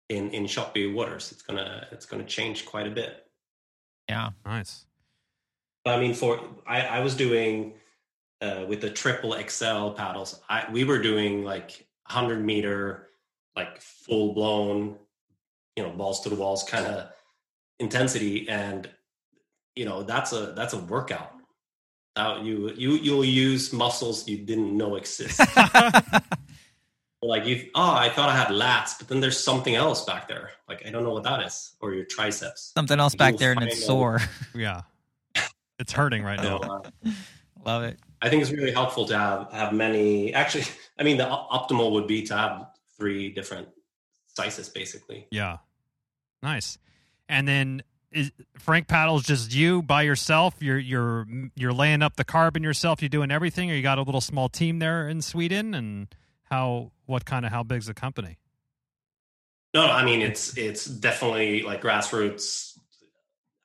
[0.09, 1.31] in in choppy waters.
[1.31, 3.25] It's gonna it's gonna change quite a bit.
[4.09, 4.31] Yeah.
[4.45, 4.85] Nice.
[5.85, 7.73] I mean, for I, I was doing
[8.41, 10.41] uh, with the triple XL paddles.
[10.49, 13.09] I we were doing like 100 meter,
[13.55, 14.97] like full blown,
[15.75, 17.11] you know, balls to the walls kind of
[17.79, 18.89] intensity, and
[19.75, 21.33] you know that's a that's a workout.
[22.15, 25.39] Now you you you'll use muscles you didn't know exist.
[27.21, 30.51] like you, oh, I thought I had lats, but then there's something else back there.
[30.67, 32.71] Like I don't know what that is, or your triceps.
[32.75, 33.87] Something else back there and find it's out.
[33.87, 34.19] sore.
[34.55, 34.81] Yeah.
[35.79, 36.57] It's hurting right now.
[36.57, 36.81] uh,
[37.65, 37.99] Love it.
[38.21, 40.33] I think it's really helpful to have have many.
[40.33, 40.65] Actually,
[40.99, 42.67] I mean, the optimal would be to have
[42.97, 43.67] three different
[44.27, 45.27] sizes, basically.
[45.31, 45.57] Yeah.
[46.43, 46.77] Nice.
[47.27, 50.55] And then is Frank paddles just you by yourself?
[50.59, 53.01] You're you're you're laying up the carbon yourself.
[53.01, 55.73] You're doing everything, or you got a little small team there in Sweden?
[55.73, 56.07] And
[56.49, 58.37] how what kind of how big's the company?
[59.73, 62.77] No, I mean it's it's definitely like grassroots.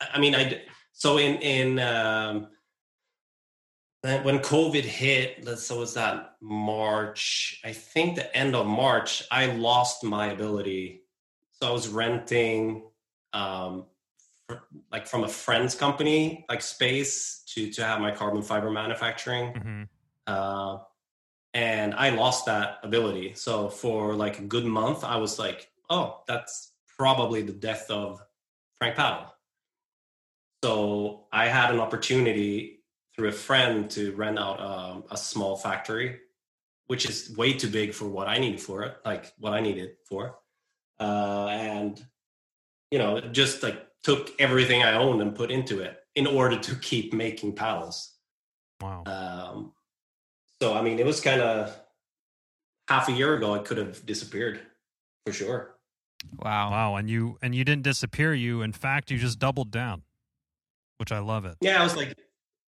[0.01, 0.62] I mean, I
[0.93, 2.49] so in in um,
[4.03, 7.61] when COVID hit, let's so was that March?
[7.64, 11.03] I think the end of March, I lost my ability.
[11.53, 12.82] So I was renting,
[13.32, 13.87] um,
[14.47, 19.55] fr- like from a friend's company, like space to to have my carbon fiber manufacturing.
[19.55, 19.82] hmm
[20.26, 20.78] uh,
[21.55, 23.35] and I lost that ability.
[23.35, 28.23] So for like a good month, I was like, "Oh, that's probably the death of
[28.79, 29.33] Frank Paddle.
[30.63, 32.81] So I had an opportunity
[33.15, 36.19] through a friend to rent out um, a small factory,
[36.87, 39.93] which is way too big for what I needed for it, like what I needed
[40.09, 40.39] for,
[41.01, 42.05] uh, and
[42.91, 46.59] you know, it just like took everything I owned and put into it in order
[46.59, 48.13] to keep making paddles.
[48.81, 49.03] Wow.
[49.07, 49.73] Um,
[50.65, 51.79] so I mean, it was kind of
[52.89, 53.53] half a year ago.
[53.55, 54.61] It could have disappeared
[55.27, 55.75] for sure.
[56.39, 56.71] Wow.
[56.71, 56.97] Wow.
[56.97, 58.33] And you and you didn't disappear.
[58.33, 60.03] You in fact you just doubled down,
[60.97, 61.57] which I love it.
[61.61, 62.17] Yeah, I was like,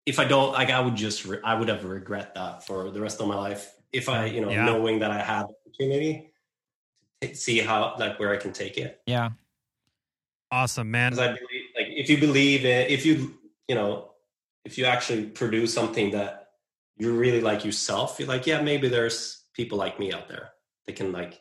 [0.04, 3.00] if I don't, like, I would just, re- I would have regret that for the
[3.00, 3.72] rest of my life.
[3.92, 4.64] If I, you know, Yeah.
[4.66, 6.30] knowing that I had the opportunity
[7.22, 9.00] to see how, like, where I can take it.
[9.06, 9.30] Yeah.
[10.52, 11.12] Awesome, man.
[11.12, 13.36] Because I believe, like, if you believe it, if you,
[13.66, 14.12] you know,
[14.64, 16.45] if you actually produce something that
[16.96, 20.50] you really like yourself, you're like, yeah, maybe there's people like me out there
[20.86, 21.40] that can like.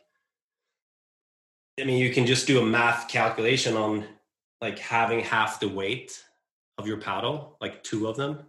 [1.78, 4.06] I mean, you can just do a math calculation on
[4.62, 6.22] like having half the weight
[6.78, 8.46] of your paddle, like two of them,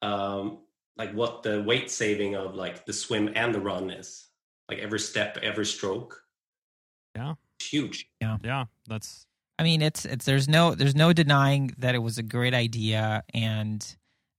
[0.00, 0.60] um,
[0.96, 4.28] like what the weight saving of like the swim and the run is,
[4.70, 6.22] like every step, every stroke.
[7.14, 7.34] Yeah.
[7.60, 8.08] It's huge.
[8.22, 9.26] Yeah, yeah, that's
[9.58, 13.22] I mean, it's it's there's no there's no denying that it was a great idea,
[13.32, 13.96] and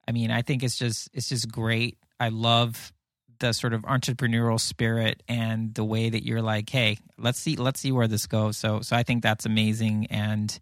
[0.08, 1.98] I mean, I think it's just it's just great.
[2.20, 2.94] I love
[3.40, 7.80] the sort of entrepreneurial spirit and the way that you're like, hey, let's see let's
[7.80, 8.58] see where this goes.
[8.58, 10.58] So so I think that's amazing, and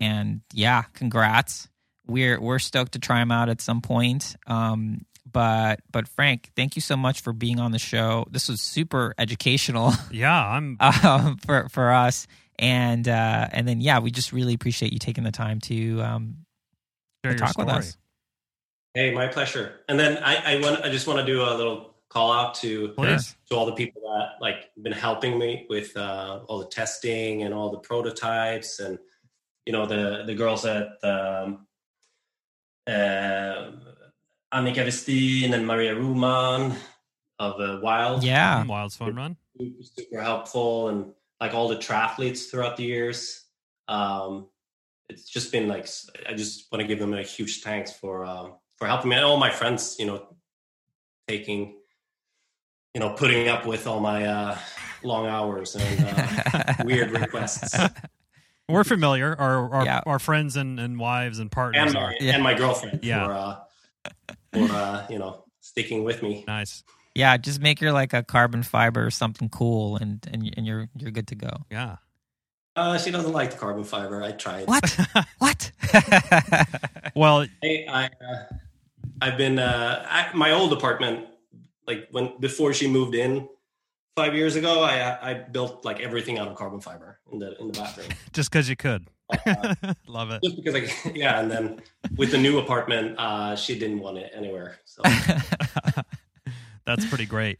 [0.00, 1.68] and yeah, congrats.
[2.06, 4.36] We're we're stoked to try them out at some point.
[4.46, 8.26] Um, but but Frank, thank you so much for being on the show.
[8.30, 9.92] This was super educational.
[10.10, 10.46] yeah.
[10.48, 12.26] I'm um, for for us.
[12.58, 16.36] And uh, and then yeah, we just really appreciate you taking the time to um,
[17.22, 17.96] to talk with us.
[18.96, 19.80] Hey, my pleasure.
[19.90, 22.88] And then I, I want I just want to do a little call out to
[22.96, 23.36] Please.
[23.50, 27.52] to all the people that like been helping me with uh, all the testing and
[27.52, 28.98] all the prototypes and
[29.66, 31.66] you know the the girls at um,
[32.86, 33.72] uh,
[34.54, 36.74] Annika Westin and Maria Ruman
[37.38, 38.24] of uh, Wild.
[38.24, 39.36] Yeah, Wild's Fun Run.
[39.60, 43.44] super, super helpful and like all the triathletes throughout the years.
[43.88, 44.46] Um,
[45.10, 45.86] it's just been like
[46.26, 49.24] I just want to give them a huge thanks for um, for helping me and
[49.24, 49.96] all my friends.
[49.98, 50.26] You know,
[51.28, 51.76] taking
[52.94, 54.58] you know putting up with all my uh,
[55.02, 57.76] long hours and uh, weird requests
[58.68, 59.34] We're familiar.
[59.38, 60.00] Our our, Yeah.
[60.06, 62.34] our friends and, and wives and partners and are my, Yeah.
[62.34, 63.24] and my girlfriend Yeah.
[63.26, 63.56] for uh,
[64.52, 66.44] for uh, you know sticking with me.
[66.48, 66.82] nice.
[67.14, 67.36] yeah.
[67.36, 71.12] Just make your like a carbon fiber or something cool, and and and you're you're
[71.12, 71.50] good to go.
[71.70, 71.96] Yeah.
[72.74, 74.22] Uh, she doesn't like the carbon fiber.
[74.22, 74.66] I tried.
[74.66, 74.98] What?
[75.38, 75.70] what?
[77.14, 78.10] Well, Hey, I, uh,
[79.20, 81.26] I've been uh, I, my old apartment.
[81.86, 83.48] Like when before she moved in
[84.16, 87.68] five years ago, I I built like everything out of carbon fiber in the in
[87.68, 88.08] the bathroom.
[88.32, 89.06] just because you could.
[89.46, 89.74] Uh,
[90.06, 90.40] Love it.
[90.42, 91.80] just because like yeah, and then
[92.16, 94.78] with the new apartment, uh, she didn't want it anywhere.
[94.84, 95.02] So
[96.84, 97.58] That's pretty great.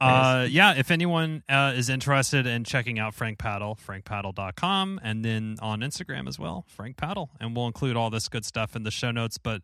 [0.00, 5.56] Uh, yeah, if anyone uh, is interested in checking out Frank Paddle, frankpaddle.com, and then
[5.62, 7.30] on Instagram as well, Frank Paddle.
[7.40, 9.38] And we'll include all this good stuff in the show notes.
[9.38, 9.62] But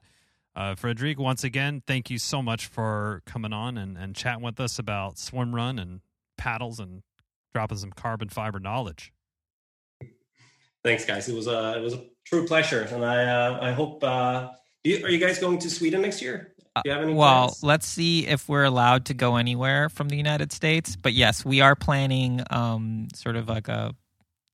[0.57, 4.59] uh, Frederic, once again, thank you so much for coming on and, and chatting with
[4.61, 6.01] us about swim run and
[6.37, 7.03] paddles and
[7.55, 9.13] dropping some carbon fiber knowledge.
[10.83, 11.29] Thanks, guys.
[11.29, 14.03] It was a it was a true pleasure, and I uh, I hope.
[14.03, 14.51] Uh,
[14.83, 16.55] you, are you guys going to Sweden next year?
[16.77, 17.13] Do you have any?
[17.13, 17.63] Well, plans?
[17.63, 20.97] let's see if we're allowed to go anywhere from the United States.
[20.97, 23.95] But yes, we are planning um, sort of like a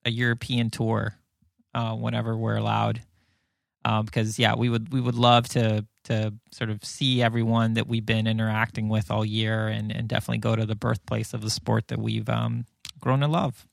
[0.05, 1.14] a European tour
[1.74, 3.03] uh, whenever we're allowed.
[4.05, 8.07] Because yeah, we would we would love to to sort of see everyone that we've
[8.07, 11.89] been interacting with all year, and, and definitely go to the birthplace of the sport
[11.89, 12.64] that we've um,
[13.01, 13.66] grown to love.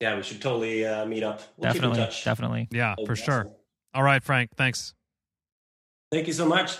[0.00, 1.40] yeah, we should totally uh, meet up.
[1.56, 2.24] We'll definitely, keep in touch.
[2.24, 2.68] definitely.
[2.70, 3.48] Yeah, for be sure.
[3.94, 4.50] All right, Frank.
[4.56, 4.94] Thanks.
[6.12, 6.78] Thank you so much.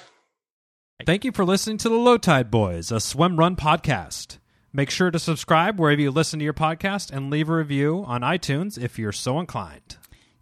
[1.06, 4.38] Thank you for listening to the Low Tide Boys, a swim run podcast.
[4.72, 8.20] Make sure to subscribe wherever you listen to your podcast and leave a review on
[8.22, 9.96] iTunes if you're so inclined.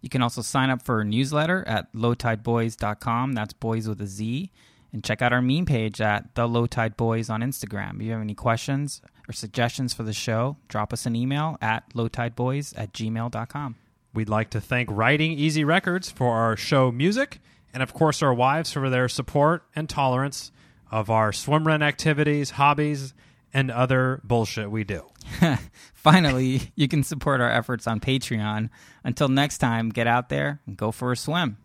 [0.07, 3.33] You can also sign up for our newsletter at lowtideboyz.com.
[3.33, 4.53] That's boys with a Z.
[4.93, 7.97] And check out our meme page at The Low Tide Boys on Instagram.
[7.97, 11.93] If you have any questions or suggestions for the show, drop us an email at
[11.93, 13.75] lowtideboys at gmail.com.
[14.13, 17.41] We'd like to thank RidingEasy Records for our show music,
[17.73, 20.53] and of course, our wives for their support and tolerance
[20.89, 23.13] of our swim run activities, hobbies,
[23.53, 25.03] and other bullshit we do.
[25.93, 28.69] Finally, you can support our efforts on Patreon.
[29.03, 31.57] Until next time, get out there and go for a swim.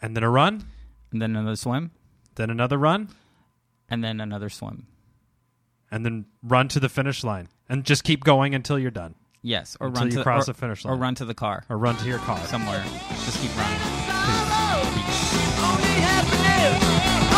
[0.00, 0.64] And then a run,
[1.12, 1.90] And then another swim.
[2.34, 3.08] then another run,
[3.88, 4.86] And then another swim.
[5.90, 7.48] and then run to the finish line.
[7.68, 9.14] And just keep going until you're done.
[9.42, 9.76] Yes.
[9.80, 10.94] Or Until run you to cross or, the finish line.
[10.94, 12.38] Or run to the car Or run to your car.
[12.46, 12.82] somewhere.
[13.24, 13.78] Just keep running.
[15.62, 17.31] Only have